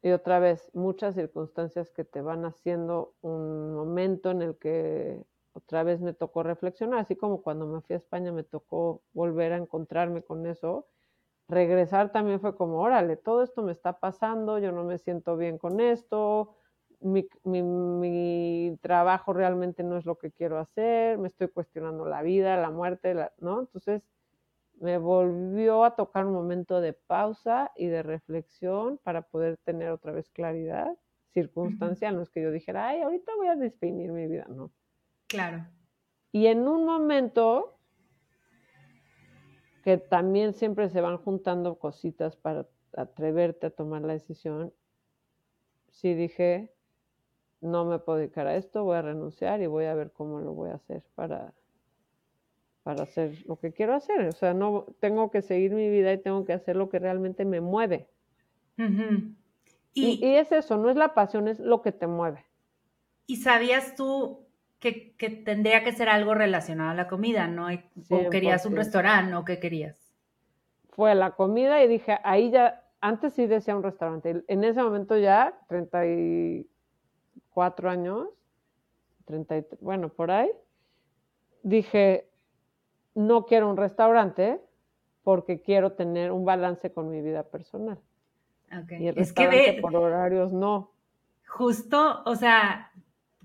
[0.02, 5.24] Y otra vez, muchas circunstancias que te van haciendo un momento en el que
[5.54, 9.54] otra vez me tocó reflexionar, así como cuando me fui a España me tocó volver
[9.54, 10.88] a encontrarme con eso.
[11.48, 15.58] Regresar también fue como, órale, todo esto me está pasando, yo no me siento bien
[15.58, 16.56] con esto,
[17.02, 22.58] mi, mi, trabajo realmente no es lo que quiero hacer, me estoy cuestionando la vida,
[22.58, 23.60] la muerte, ¿no?
[23.62, 24.04] Entonces
[24.82, 30.12] me volvió a tocar un momento de pausa y de reflexión para poder tener otra
[30.12, 30.98] vez claridad
[31.34, 32.16] circunstancial.
[32.16, 34.72] No es que yo dijera, ay, ahorita voy a definir mi vida, no.
[35.28, 35.68] Claro.
[36.32, 37.78] Y en un momento
[39.84, 44.74] que también siempre se van juntando cositas para atreverte a tomar la decisión,
[45.90, 46.74] sí dije,
[47.62, 50.54] no me puedo dedicar a esto, voy a renunciar y voy a ver cómo lo
[50.54, 51.54] voy a hacer para,
[52.84, 54.28] para hacer lo que quiero hacer.
[54.28, 57.46] O sea, no tengo que seguir mi vida y tengo que hacer lo que realmente
[57.46, 58.08] me mueve.
[59.94, 62.46] y, es eso, no es la pasión, es lo que te mueve.
[63.28, 64.46] ¿Y sabías tú
[64.80, 65.14] que,
[65.46, 67.68] tendría que ser algo relacionado a la comida, no?
[68.10, 70.12] ¿O querías un restaurante o qué querías?
[70.90, 74.44] Fue la comida y dije, ahí ya, antes sí decía un restaurante.
[74.48, 76.68] En ese momento ya, 30 y
[77.52, 78.28] cuatro años,
[79.26, 80.50] 30, bueno, por ahí,
[81.62, 82.31] dije,
[83.16, 84.62] no quiero un restaurante
[85.24, 88.00] porque quiero tener un balance con mi vida personal.
[89.00, 90.92] Y el es que por horarios no.
[91.46, 92.92] Justo, o sea,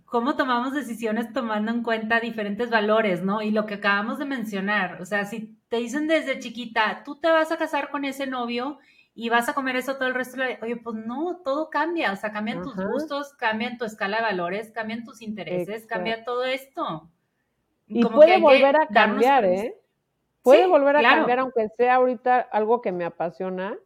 [0.05, 3.43] cómo tomamos decisiones tomando en cuenta diferentes valores, ¿no?
[3.43, 7.29] Y lo que acabamos de mencionar, o sea, si te dicen desde chiquita, tú te
[7.29, 8.79] vas a casar con ese novio
[9.15, 12.13] y vas a comer eso todo el resto de la Oye, pues no, todo cambia,
[12.13, 16.45] o sea, cambian tus gustos, cambian tu escala de valores, cambian tus intereses, cambia todo
[16.45, 17.11] esto.
[17.89, 19.77] Y puede volver a cambiar, ¿eh?
[20.43, 23.77] Puede volver a cambiar, aunque sea ahorita algo que me apasiona.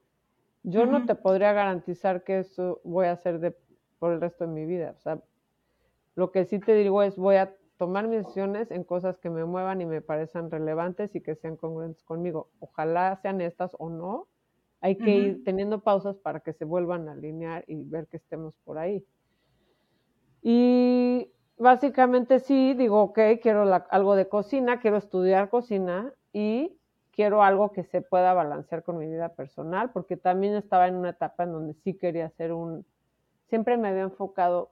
[0.63, 3.57] Yo no te podría garantizar que eso voy a hacer de,
[3.99, 4.95] por el resto de mi vida.
[4.97, 5.21] O sea,
[6.15, 9.43] lo que sí te digo es voy a tomar mis decisiones en cosas que me
[9.47, 12.51] muevan y me parezcan relevantes y que sean congruentes conmigo.
[12.59, 14.29] Ojalá sean estas o no,
[14.83, 18.55] hay que ir teniendo pausas para que se vuelvan a alinear y ver que estemos
[18.65, 19.03] por ahí.
[20.43, 26.77] Y básicamente sí, digo, ok, quiero algo de cocina, quiero estudiar cocina y
[27.13, 31.11] quiero algo que se pueda balancear con mi vida personal, porque también estaba en una
[31.11, 32.87] etapa en donde sí quería hacer un,
[33.49, 34.71] siempre me había enfocado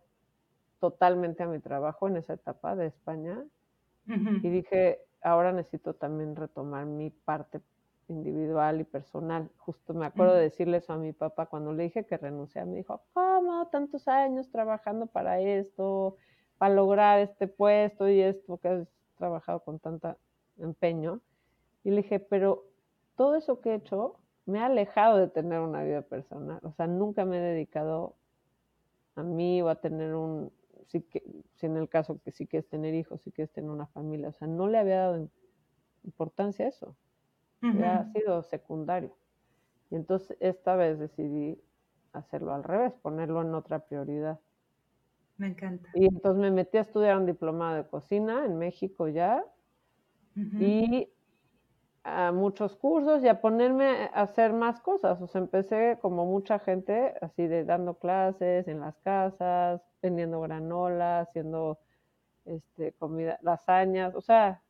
[0.81, 3.45] totalmente a mi trabajo en esa etapa de España
[4.07, 7.61] y dije, ahora necesito también retomar mi parte
[8.09, 9.51] individual y personal.
[9.59, 12.65] Justo me acuerdo de decirle eso a mi papá cuando le dije que renuncié.
[12.65, 13.67] Me dijo, ¿cómo?
[13.67, 16.17] Tantos años trabajando para esto,
[16.59, 20.17] para lograr este puesto y esto que has trabajado con tanto
[20.59, 21.21] empeño.
[21.85, 22.67] Y le dije, pero
[23.17, 24.17] todo eso que he hecho
[24.47, 26.61] me ha alejado de tener una vida personal.
[26.63, 28.17] O sea, nunca me he dedicado
[29.15, 30.53] a mí o a tener un,
[30.87, 31.23] si, que,
[31.55, 34.29] si en el caso que sí quieres tener hijos, si quieres tener una familia.
[34.29, 35.29] O sea, no le había dado
[36.05, 36.97] importancia a eso
[37.63, 39.17] ha sido secundario.
[39.91, 41.61] Y entonces esta vez decidí
[42.13, 44.39] hacerlo al revés, ponerlo en otra prioridad.
[45.39, 45.89] Me encanta.
[45.95, 49.45] Y entonces me metí a estudiar un diplomado de cocina en México ya
[50.61, 51.09] y
[52.05, 55.21] a muchos cursos y a ponerme a hacer más cosas.
[55.21, 61.21] O sea, empecé como mucha gente, así de dando clases en las casas, vendiendo granola,
[61.21, 61.79] haciendo
[62.45, 64.63] este, comida, lasañas, o sea,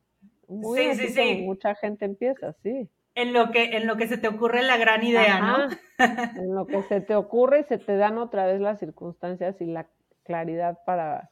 [0.47, 1.43] sí, sí, sí.
[1.45, 2.89] Mucha gente empieza, sí.
[3.15, 5.67] En lo, que, en lo que se te ocurre la gran idea, ¿no?
[6.41, 9.65] en lo que se te ocurre y se te dan otra vez las circunstancias y
[9.65, 9.87] la
[10.29, 11.31] claridad para,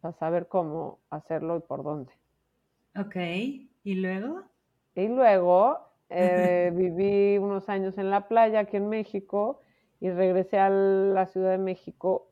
[0.00, 2.12] para saber cómo hacerlo y por dónde.
[2.96, 4.44] Ok, ¿y luego?
[4.94, 9.62] Y luego eh, viví unos años en la playa aquí en México
[9.98, 12.30] y regresé a la Ciudad de México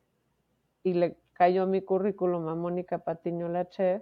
[0.81, 4.01] y le cayó mi currículum a Mónica Patiño, la chef,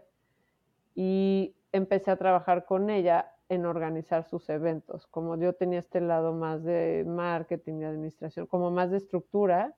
[0.94, 5.08] y empecé a trabajar con ella en organizar sus eventos.
[5.08, 9.76] Como yo tenía este lado más de marketing y administración, como más de estructura,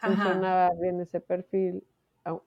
[0.00, 1.84] funcionaba bien ese perfil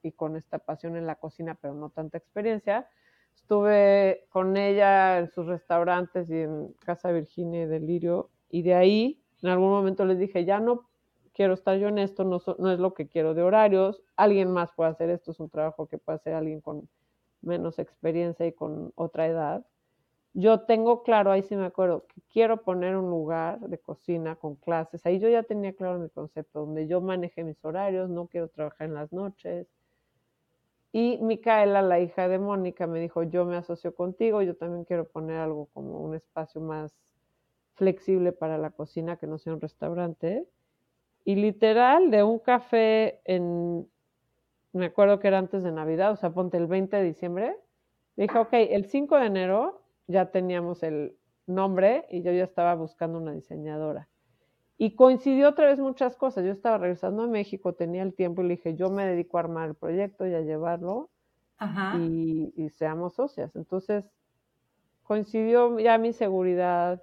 [0.02, 2.88] y con esta pasión en la cocina, pero no tanta experiencia.
[3.36, 9.24] Estuve con ella en sus restaurantes y en Casa Virginia y Delirio, y de ahí
[9.42, 10.90] en algún momento les dije, ya no
[11.34, 14.72] quiero estar yo en esto, no, no es lo que quiero de horarios, alguien más
[14.72, 16.88] puede hacer esto, es un trabajo que puede hacer alguien con
[17.42, 19.66] menos experiencia y con otra edad,
[20.34, 24.56] yo tengo claro, ahí sí me acuerdo, que quiero poner un lugar de cocina con
[24.56, 25.06] clases.
[25.06, 28.88] Ahí yo ya tenía claro mi concepto, donde yo maneje mis horarios, no quiero trabajar
[28.88, 29.68] en las noches.
[30.92, 35.08] Y Micaela, la hija de Mónica, me dijo, yo me asocio contigo, yo también quiero
[35.08, 36.94] poner algo como un espacio más
[37.76, 40.48] flexible para la cocina, que no sea un restaurante.
[41.26, 43.88] Y literal, de un café en,
[44.72, 47.56] me acuerdo que era antes de Navidad, o sea, ponte el 20 de diciembre,
[48.16, 53.20] dije, ok, el 5 de enero ya teníamos el nombre y yo ya estaba buscando
[53.20, 54.08] una diseñadora.
[54.78, 56.44] Y coincidió otra vez muchas cosas.
[56.44, 59.42] Yo estaba regresando a México, tenía el tiempo y le dije, yo me dedico a
[59.42, 61.10] armar el proyecto y a llevarlo
[62.58, 63.56] Y, seamos socias.
[63.56, 64.04] Entonces,
[65.04, 67.02] coincidió ya mi seguridad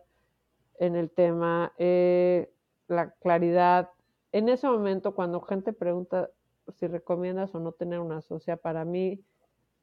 [0.78, 2.52] en el tema, eh,
[2.88, 3.90] la claridad.
[4.32, 6.30] En ese momento, cuando gente pregunta
[6.74, 9.24] si recomiendas o no tener una socia, para mí,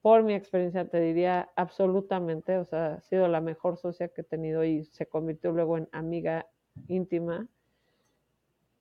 [0.02, 4.24] por mi experiencia, te diría absolutamente, o sea, ha sido la mejor socia que he
[4.24, 6.48] tenido y se convirtió luego en amiga
[6.88, 7.48] íntima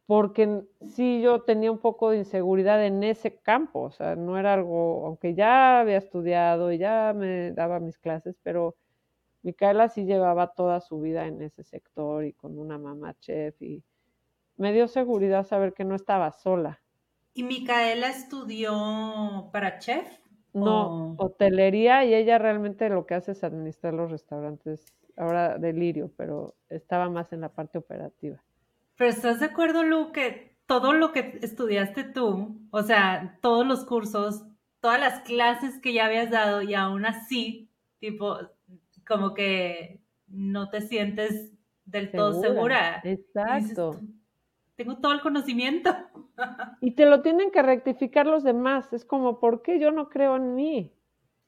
[0.07, 4.55] porque sí yo tenía un poco de inseguridad en ese campo, o sea, no era
[4.55, 8.77] algo, aunque ya había estudiado y ya me daba mis clases, pero
[9.43, 13.83] Micaela sí llevaba toda su vida en ese sector y con una mamá chef y
[14.57, 16.81] me dio seguridad saber que no estaba sola.
[17.35, 20.07] ¿Y Micaela estudió para chef?
[20.65, 26.55] No, hotelería y ella realmente lo que hace es administrar los restaurantes, ahora delirio, pero
[26.69, 28.43] estaba más en la parte operativa.
[28.97, 33.85] Pero ¿estás de acuerdo, Lu, que todo lo que estudiaste tú, o sea, todos los
[33.85, 34.45] cursos,
[34.81, 38.39] todas las clases que ya habías dado y aún así, tipo,
[39.07, 41.53] como que no te sientes
[41.85, 43.01] del todo segura.
[43.05, 44.01] Exacto.
[44.77, 45.91] Tengo todo el conocimiento.
[46.81, 48.93] y te lo tienen que rectificar los demás.
[48.93, 50.93] Es como, ¿por qué yo no creo en mí?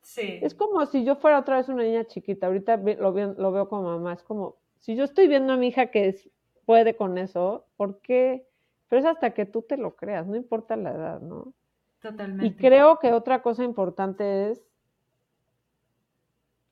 [0.01, 0.39] Sí.
[0.43, 2.47] Es como si yo fuera otra vez una niña chiquita.
[2.47, 4.15] Ahorita lo, veo, lo veo como mamá.
[4.15, 6.31] Es como, si yo estoy viendo a mi hija que es
[6.69, 8.47] puede con eso, ¿por qué?
[8.89, 11.55] Pero es hasta que tú te lo creas, no importa la edad, ¿no?
[11.99, 12.45] Totalmente.
[12.45, 14.68] Y creo que otra cosa importante es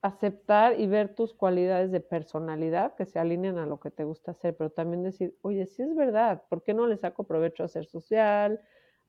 [0.06, 4.32] aceptar y ver tus cualidades de personalidad que se alinean a lo que te gusta
[4.32, 7.68] hacer, pero también decir, oye, sí es verdad, ¿por qué no le saco provecho a
[7.68, 8.60] ser social,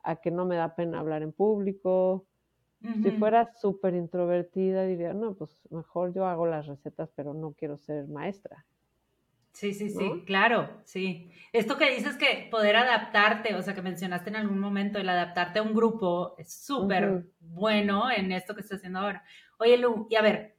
[0.04, 2.28] a que no me da pena hablar en público?
[3.02, 7.78] Si fuera súper introvertida, diría, no, pues mejor yo hago las recetas, pero no quiero
[7.78, 8.66] ser maestra.
[9.54, 11.32] Sí, sí, sí, claro, sí.
[11.52, 15.58] Esto que dices que poder adaptarte, o sea, que mencionaste en algún momento, el adaptarte
[15.58, 19.24] a un grupo es súper bueno en esto que estás haciendo ahora.
[19.58, 20.57] Oye, Lu, y a ver,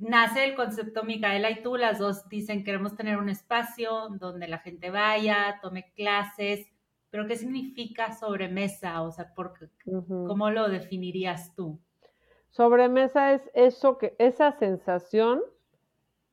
[0.00, 4.58] nace el concepto Micaela y tú, las dos dicen queremos tener un espacio donde la
[4.58, 6.66] gente vaya, tome clases,
[7.10, 9.02] pero ¿qué significa sobremesa?
[9.02, 9.54] O sea, por,
[10.08, 11.80] ¿cómo lo definirías tú?
[12.50, 15.42] Sobremesa es eso que, esa sensación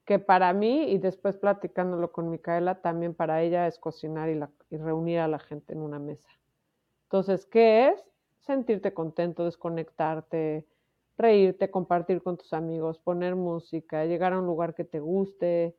[0.06, 5.20] que para mí, y después platicándolo con Micaela, también para ella es cocinar y, reunir
[5.20, 6.30] a la gente en una mesa.
[7.04, 8.04] Entonces, ¿qué es?
[8.42, 10.66] Sentirte contento, desconectarte,
[11.18, 15.76] reírte, compartir con tus amigos, poner música, llegar a un lugar que te guste,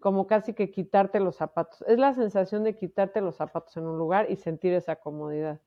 [0.00, 1.82] como casi que quitarte los zapatos.
[1.86, 5.60] Es la sensación de quitarte los zapatos en un lugar y sentir esa comodidad.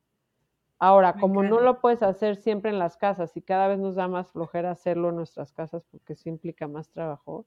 [0.80, 4.08] Ahora, como no lo puedes hacer siempre en las casas y cada vez nos da
[4.08, 7.46] más flojera hacerlo en nuestras casas porque sí implica más trabajo,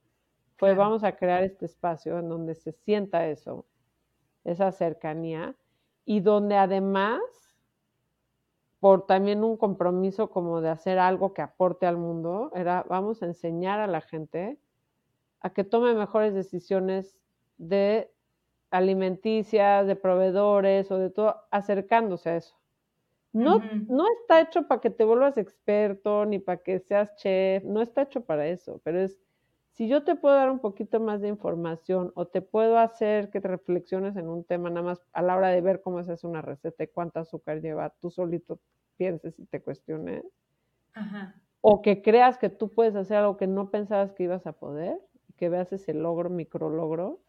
[0.57, 3.65] pues vamos a crear este espacio en donde se sienta eso,
[4.43, 5.55] esa cercanía,
[6.03, 7.21] y donde además,
[8.79, 13.25] por también un compromiso como de hacer algo que aporte al mundo, era vamos a
[13.25, 14.59] enseñar a la gente
[15.39, 17.17] a que tome mejores decisiones
[17.57, 18.11] de
[18.69, 22.55] alimenticias, de proveedores o de todo, acercándose a eso.
[23.33, 27.81] No, no está hecho para que te vuelvas experto ni para que seas chef, no
[27.81, 29.19] está hecho para eso, pero es
[29.77, 33.39] si yo te puedo dar un poquito más de información o te puedo hacer que
[33.39, 36.25] te reflexiones en un tema nada más a la hora de ver cómo se hace
[36.25, 38.59] una receta y cuánto azúcar lleva, tú solito
[38.97, 40.23] pienses y te cuestiones.
[41.61, 44.99] O que creas que tú puedes hacer algo que no pensabas que ibas a poder,
[45.35, 47.19] que veas ese logro, micro logro.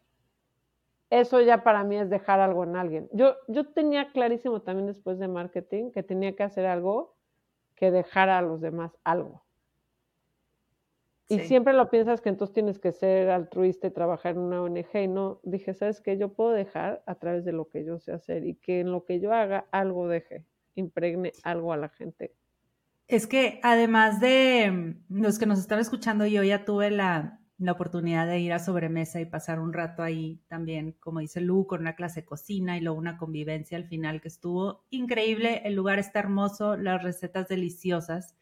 [1.11, 3.09] Eso ya para mí es dejar algo en alguien.
[3.13, 7.15] Yo, yo tenía clarísimo también después de marketing que tenía que hacer algo
[7.75, 9.43] que dejara a los demás algo.
[11.31, 14.95] Y siempre lo piensas que entonces tienes que ser altruista y trabajar en una ONG.
[14.95, 16.17] Y no, dije, ¿sabes qué?
[16.17, 19.05] Yo puedo dejar a través de lo que yo sé hacer y que en lo
[19.05, 22.33] que yo haga algo deje, impregne algo a la gente.
[23.07, 27.73] Es que además de mm, los que nos están escuchando, yo ya tuve la, la
[27.73, 31.81] oportunidad de ir a sobremesa y pasar un rato ahí también, como dice Lu, con
[31.81, 35.61] una clase de cocina y luego una convivencia al final que estuvo increíble.
[35.65, 38.35] El lugar está hermoso, las recetas deliciosas.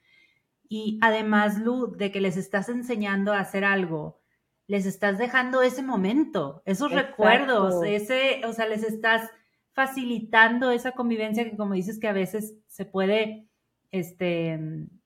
[0.70, 4.22] Y además, Lu, de que les estás enseñando a hacer algo,
[4.68, 9.30] les estás dejando ese momento, esos recuerdos, ese, o sea, les estás
[9.72, 13.48] facilitando esa convivencia que como dices que a veces se puede,
[13.92, 14.60] este,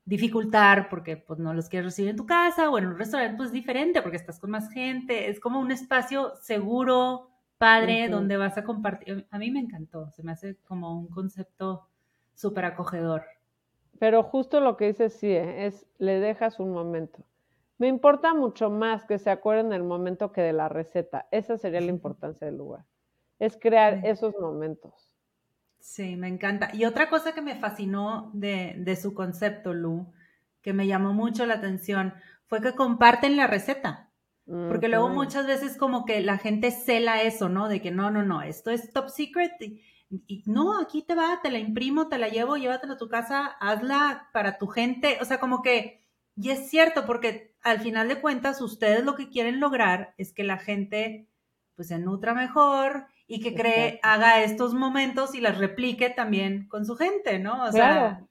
[0.05, 3.51] dificultar porque pues no los quieres recibir en tu casa o en un restaurante pues
[3.51, 8.63] diferente porque estás con más gente, es como un espacio seguro, padre, donde vas a
[8.63, 9.27] compartir.
[9.29, 11.87] A mí me encantó, se me hace como un concepto
[12.33, 13.23] súper acogedor.
[14.01, 15.67] Pero justo lo que dices sí, ¿eh?
[15.67, 17.23] es le dejas un momento.
[17.77, 21.27] Me importa mucho más que se acuerden del momento que de la receta.
[21.29, 22.83] Esa sería la importancia del lugar.
[23.37, 25.13] Es crear esos momentos.
[25.77, 26.71] Sí, me encanta.
[26.73, 30.11] Y otra cosa que me fascinó de, su concepto, Lu,
[30.63, 32.15] que me llamó mucho la atención,
[32.47, 34.09] fue que comparten la receta.
[34.47, 37.69] Porque luego muchas veces como que la gente cela eso, ¿no?
[37.69, 39.51] De que no, no, no, esto es top secret.
[39.61, 39.83] Y,
[40.45, 44.29] no, aquí te va, te la imprimo, te la llevo, llévatela a tu casa, hazla
[44.33, 45.17] para tu gente.
[45.21, 46.03] O sea, como que,
[46.35, 50.43] y es cierto, porque al final de cuentas, ustedes lo que quieren lograr es que
[50.43, 51.27] la gente
[51.75, 56.85] pues se nutra mejor y que cree, haga estos momentos y las replique también con
[56.85, 57.65] su gente, ¿no?
[57.65, 58.27] O claro.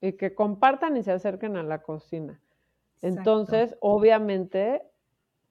[0.00, 2.40] y que compartan y se acerquen a la cocina.
[3.02, 4.82] Entonces, obviamente,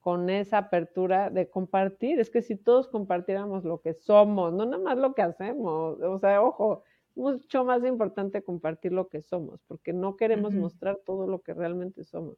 [0.06, 4.80] con esa apertura de compartir, es que si todos compartiéramos lo que somos, no nada
[4.80, 6.84] más lo que hacemos, o sea, ojo,
[7.16, 12.04] mucho más importante compartir lo que somos, porque no queremos mostrar todo lo que realmente
[12.04, 12.36] somos.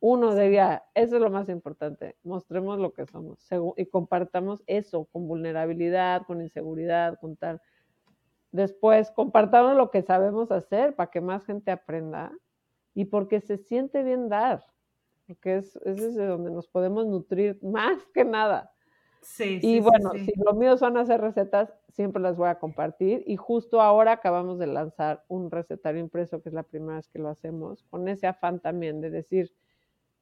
[0.00, 3.38] Uno diría, eso es lo más importante, mostremos lo que somos
[3.76, 7.62] y compartamos eso con vulnerabilidad, con inseguridad, con tal.
[8.50, 12.32] Después, compartamos lo que sabemos hacer para que más gente aprenda
[12.94, 14.64] y porque se siente bien dar,
[15.26, 18.72] porque es, es desde donde nos podemos nutrir más que nada.
[19.20, 23.24] Sí, y bueno, si lo mío son hacer recetas, siempre las voy a compartir.
[23.26, 27.18] Y justo ahora acabamos de lanzar un recetario impreso, que es la primera vez que
[27.18, 29.52] lo hacemos, con ese afán también de decir,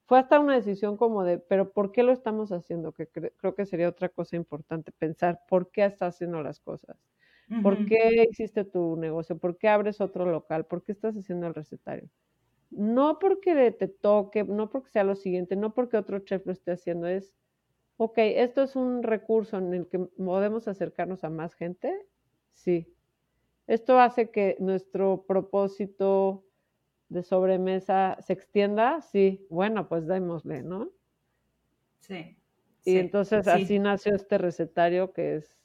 [0.07, 2.93] fue hasta una decisión como de, pero ¿por qué lo estamos haciendo?
[2.93, 6.97] Que creo que sería otra cosa importante, pensar por qué estás haciendo las cosas.
[7.63, 9.37] ¿Por qué existe tu negocio?
[9.37, 10.65] ¿Por qué abres otro local?
[10.65, 12.09] ¿Por qué estás haciendo el recetario?
[12.77, 16.73] No porque te toque, no porque sea lo siguiente, no porque otro chef lo esté
[16.73, 17.35] haciendo, es,
[17.97, 22.07] ok, esto es un recurso en el que podemos acercarnos a más gente,
[22.53, 22.93] sí.
[23.67, 26.45] Esto hace que nuestro propósito
[27.09, 30.91] de sobremesa se extienda, sí, bueno, pues démosle, ¿no?
[32.01, 32.37] Sí.
[32.85, 35.57] Y entonces así nació este recetario que es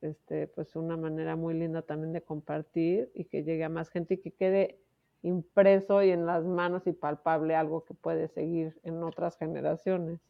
[0.00, 4.14] este, pues una manera muy linda también de compartir y que llegue a más gente
[4.14, 4.80] y que quede
[5.22, 10.20] impreso y en las manos y palpable algo que puede seguir en otras generaciones.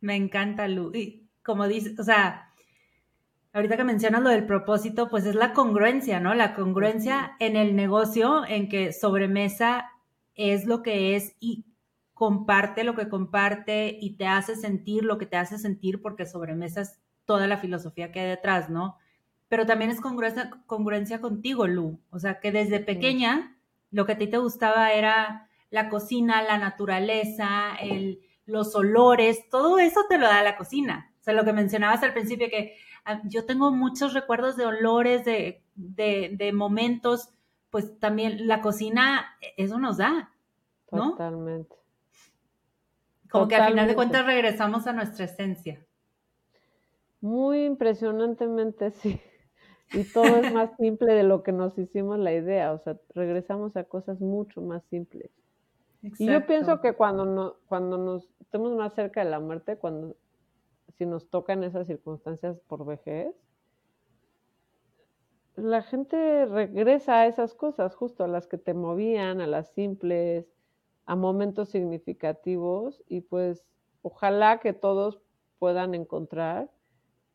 [0.00, 0.92] Me encanta, Lu.
[0.94, 2.50] Y como dices, o sea,
[3.52, 6.34] ahorita que mencionas lo del propósito, pues es la congruencia, ¿no?
[6.34, 9.90] La congruencia en el negocio, en que sobremesa
[10.34, 11.64] es lo que es y
[12.14, 16.80] comparte lo que comparte y te hace sentir lo que te hace sentir, porque sobremesa
[16.80, 18.96] es toda la filosofía que hay detrás, ¿no?
[19.48, 22.00] Pero también es congruencia, congruencia contigo, Lu.
[22.10, 23.57] O sea, que desde pequeña
[23.90, 29.78] lo que a ti te gustaba era la cocina, la naturaleza, el, los olores, todo
[29.78, 31.12] eso te lo da la cocina.
[31.20, 32.76] O sea, lo que mencionabas al principio, que
[33.08, 37.30] Ah, yo tengo muchos recuerdos de olores, de, de, momentos,
[37.70, 40.30] pues también la cocina, eso nos da,
[40.92, 41.12] ¿no?
[41.12, 41.74] Totalmente.
[43.30, 45.82] Como que al final de cuentas regresamos a nuestra esencia.
[47.22, 49.18] Muy impresionantemente, sí.
[49.92, 53.76] Y todo es más simple de lo que nos hicimos la idea, o sea, regresamos
[53.76, 55.30] a cosas mucho más simples.
[56.02, 60.14] Y yo pienso que cuando, no, cuando nos estemos más cerca de la muerte, cuando
[60.96, 63.34] si nos tocan esas circunstancias por vejez,
[65.56, 70.46] la gente regresa a esas cosas, justo a las que te movían, a las simples,
[71.06, 73.66] a momentos significativos y pues
[74.02, 75.20] ojalá que todos
[75.58, 76.70] puedan encontrar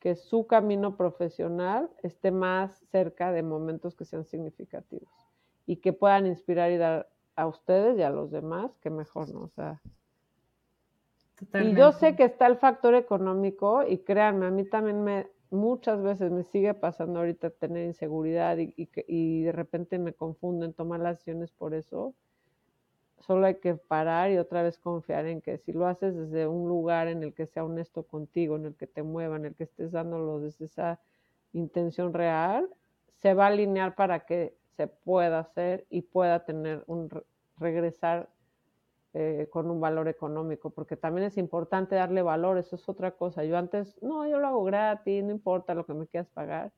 [0.04, 5.08] que su camino profesional esté más cerca de momentos que sean significativos
[5.66, 9.44] y que puedan inspirar y dar a ustedes y a los demás, que mejor, ¿no?
[9.44, 9.82] O sea,
[11.54, 16.04] y yo sé que está el factor económico y créanme, a mí también me muchas
[16.04, 21.00] veces me sigue pasando ahorita tener inseguridad y, y, de repente me confundo en tomar
[21.00, 22.14] las acciones por eso.
[23.26, 26.68] Solo hay que parar y otra vez confiar en que si lo haces desde un
[26.68, 29.64] lugar en el que sea honesto contigo, en el que te mueva, en el que
[29.64, 31.00] estés dándolo desde esa
[31.54, 32.70] intención real,
[33.22, 37.10] se va a alinear para que se pueda hacer y pueda tener un
[37.58, 38.28] regresar
[39.14, 43.46] eh, con un valor económico, porque también es importante darle valor, eso es otra cosa.
[43.46, 46.74] Yo antes, no, yo lo hago gratis, no importa lo que me quieras pagar,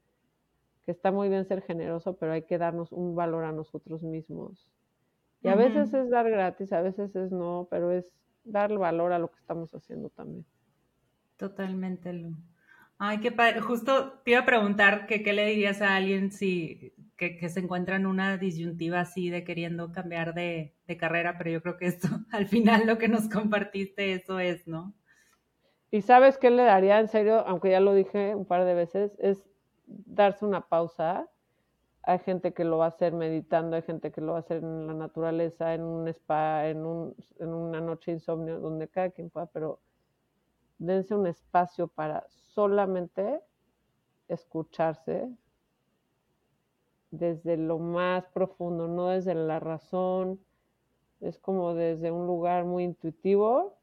[0.85, 4.69] que está muy bien ser generoso, pero hay que darnos un valor a nosotros mismos.
[5.41, 8.11] Y a veces es dar gratis, a veces es no, pero es
[8.43, 10.45] dar valor a lo que estamos haciendo también.
[11.37, 12.35] Totalmente, Lu.
[12.97, 13.59] Ay, qué padre.
[13.59, 17.95] Justo te iba a preguntar que qué le dirías a alguien si que, se encuentra
[17.95, 22.07] en una disyuntiva así de queriendo cambiar de, de, carrera, pero yo creo que esto,
[22.31, 24.93] al final lo que nos compartiste, eso es, ¿no?
[25.91, 29.15] Y sabes qué le daría en serio, aunque ya lo dije un par de veces,
[29.19, 29.47] es
[29.85, 31.29] darse una pausa.
[32.07, 34.57] Hay gente que lo va a hacer meditando, hay gente que lo va a hacer
[34.57, 39.47] en la naturaleza, en un spa, en, un, una noche insomnio, donde cada quien pueda,
[39.47, 39.79] pero
[40.77, 43.41] dense un espacio para solamente
[44.27, 45.29] escucharse
[47.09, 50.39] desde lo más profundo, no desde la razón,
[51.21, 53.77] es como desde un lugar muy intuitivo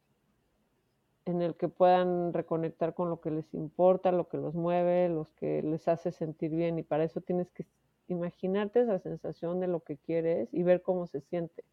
[1.25, 5.33] en el que puedan reconectar con lo que les importa, lo que los mueve, los
[5.33, 7.66] que les hace sentir bien y para eso tienes que
[8.13, 11.65] imaginarte esa sensación de lo que quieres y ver cómo se siente.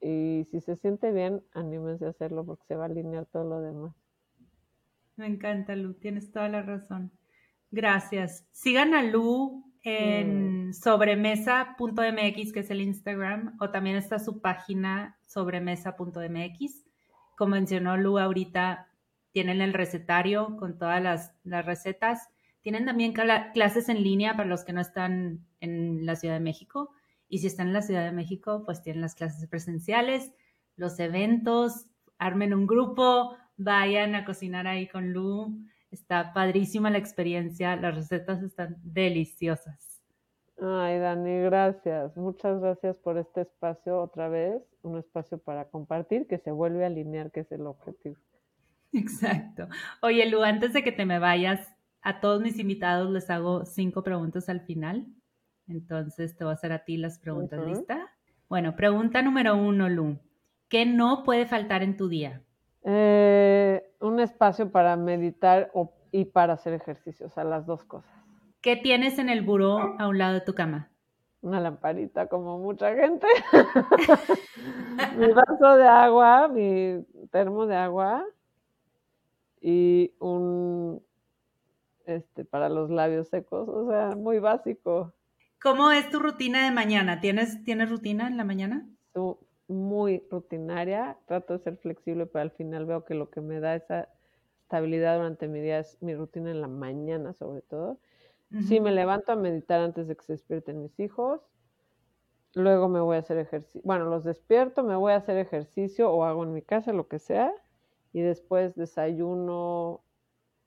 [0.00, 3.60] Y si se siente bien, anímense a hacerlo porque se va a alinear todo lo
[3.60, 3.94] demás.
[5.16, 7.10] Me encanta, Lu, tienes toda la razón.
[7.70, 8.46] Gracias.
[8.52, 10.72] Sigan a Lu en mm.
[10.72, 16.86] sobremesa.mx, que es el Instagram, o también está su página sobremesa.mx.
[17.36, 18.88] Como mencionó Lu ahorita,
[19.32, 22.28] tienen el recetario con todas las, las recetas.
[22.62, 26.90] Tienen también clases en línea para los que no están en la Ciudad de México.
[27.28, 30.32] Y si están en la Ciudad de México, pues tienen las clases presenciales,
[30.76, 31.86] los eventos,
[32.18, 35.58] armen un grupo, vayan a cocinar ahí con Lu.
[35.90, 40.02] Está padrísima la experiencia, las recetas están deliciosas.
[40.60, 42.16] Ay, Dani, gracias.
[42.16, 46.88] Muchas gracias por este espacio otra vez, un espacio para compartir que se vuelve a
[46.88, 48.16] alinear, que es el objetivo.
[48.92, 49.68] Exacto.
[50.02, 51.66] Oye, Lu, antes de que te me vayas,
[52.02, 55.06] a todos mis invitados les hago cinco preguntas al final.
[55.68, 58.10] Entonces te voy a hacer a ti las preguntas, ¿lista?
[58.48, 60.18] Bueno, pregunta número uno, Lu.
[60.68, 62.42] ¿Qué no puede faltar en tu día?
[62.82, 65.70] Eh, un espacio para meditar
[66.10, 68.10] y para hacer ejercicio, o sea, las dos cosas.
[68.60, 70.90] ¿Qué tienes en el buró a un lado de tu cama?
[71.42, 73.26] Una lamparita, como mucha gente.
[75.16, 78.24] mi vaso de agua, mi termo de agua
[79.60, 81.02] y un,
[82.10, 85.12] este, para los labios secos, o sea, muy básico.
[85.62, 87.20] ¿Cómo es tu rutina de mañana?
[87.20, 88.88] ¿Tienes, ¿tienes rutina en la mañana?
[89.70, 93.76] muy rutinaria, trato de ser flexible, pero al final veo que lo que me da
[93.76, 94.08] esa
[94.62, 97.98] estabilidad durante mi día es mi rutina en la mañana, sobre todo.
[98.66, 101.40] Sí, me levanto a meditar antes de que se despierten mis hijos.
[102.54, 103.80] Luego me voy a hacer ejercicio.
[103.84, 107.20] Bueno, los despierto, me voy a hacer ejercicio o hago en mi casa, lo que
[107.20, 107.52] sea.
[108.12, 110.02] Y después desayuno,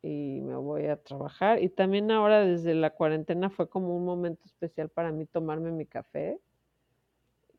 [0.04, 1.64] y me voy a trabajar.
[1.64, 5.86] Y también ahora desde la cuarentena fue como un momento especial para mí tomarme mi
[5.86, 6.40] café,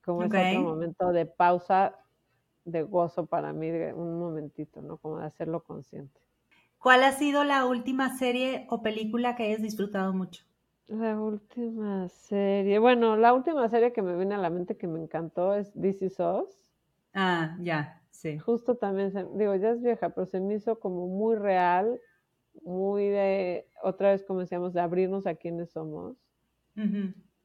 [0.05, 1.97] como ese otro momento de pausa,
[2.65, 4.99] de gozo para mí, un momentito, ¿no?
[4.99, 6.21] Como de hacerlo consciente.
[6.79, 10.45] ¿Cuál ha sido la última serie o película que hayas disfrutado mucho?
[10.89, 14.99] La última serie, bueno, la última serie que me viene a la mente que me
[14.99, 16.71] encantó es This Is Us.
[17.15, 18.39] Ah, ya, sí.
[18.39, 22.01] Justo también, digo, ya es vieja, pero se me hizo como muy real
[22.63, 26.17] muy de, otra vez como decíamos, de abrirnos a quienes somos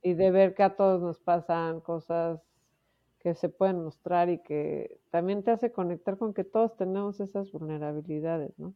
[0.02, 2.42] y de ver que a todos nos pasan cosas
[3.20, 7.52] que se pueden mostrar y que también te hace conectar con que todos tenemos esas
[7.52, 8.74] vulnerabilidades, ¿no?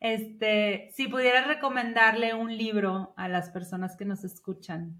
[0.00, 4.96] Este, si pudieras recomendarle un libro a las personas que nos escuchan,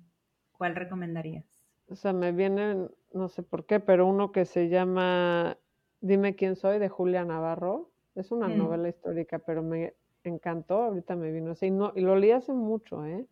[0.53, 1.45] ¿cuál recomendarías?
[1.89, 5.59] O sea, me viene, no sé por qué, pero uno que se llama
[6.01, 7.91] Dime quién soy de Julia Navarro.
[8.15, 8.59] Es una mm.
[8.59, 9.95] novela histórica, pero me
[10.31, 13.27] encantó, ahorita me vino así, no, y lo leí hace mucho, ¿eh?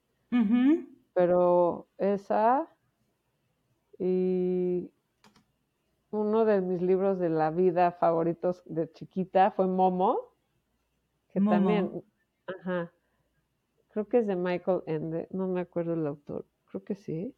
[1.15, 2.69] Pero esa
[3.99, 4.91] y
[6.11, 10.19] uno de mis libros de la vida favoritos de chiquita fue Momo,
[11.33, 12.03] que también,
[12.47, 12.93] ajá,
[13.91, 17.35] creo que es de Michael Ende, no me acuerdo el autor, creo que sí.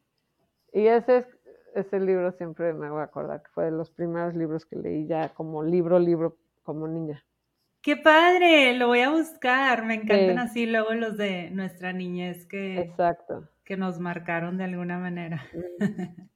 [0.72, 1.26] Y ese,
[1.74, 5.06] ese libro siempre me voy a acordar, que fue de los primeros libros que leí
[5.06, 7.25] ya como libro, libro, como niña.
[7.86, 9.86] Qué padre, lo voy a buscar.
[9.86, 13.48] Me encantan así luego los de nuestra niñez que, Exacto.
[13.62, 15.46] que nos marcaron de alguna manera.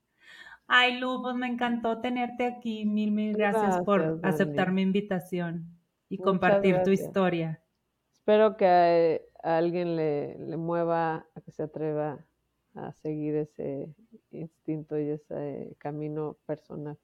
[0.68, 2.84] Ay, Lu, pues me encantó tenerte aquí.
[2.84, 5.76] Mil, mil gracias, por aceptar mi invitación
[6.08, 7.60] y compartir tu historia.
[8.12, 12.24] Espero que a, alguien le, le mueva a que se atreva
[12.76, 13.92] a seguir ese
[14.30, 16.96] instinto y ese camino personal.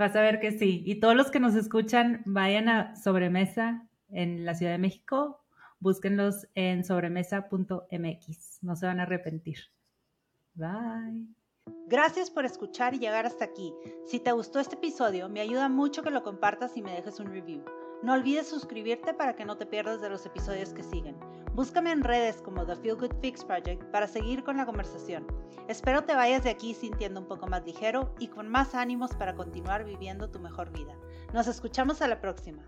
[0.00, 0.82] Vas a ver que sí.
[0.86, 5.44] Y todos los que nos escuchan, vayan a Sobremesa en la Ciudad de México.
[5.78, 8.62] Búsquenlos en sobremesa.mx.
[8.62, 9.58] No se van a arrepentir.
[10.54, 11.26] Bye.
[11.86, 13.74] Gracias por escuchar y llegar hasta aquí.
[14.06, 17.26] Si te gustó este episodio, me ayuda mucho que lo compartas y me dejes un
[17.26, 17.62] review.
[18.02, 21.18] No olvides suscribirte para que no te pierdas de los episodios que siguen.
[21.54, 25.26] Búscame en redes como The Feel Good Fix Project para seguir con la conversación.
[25.66, 29.34] Espero te vayas de aquí sintiendo un poco más ligero y con más ánimos para
[29.34, 30.94] continuar viviendo tu mejor vida.
[31.34, 32.62] Nos escuchamos a la próxima.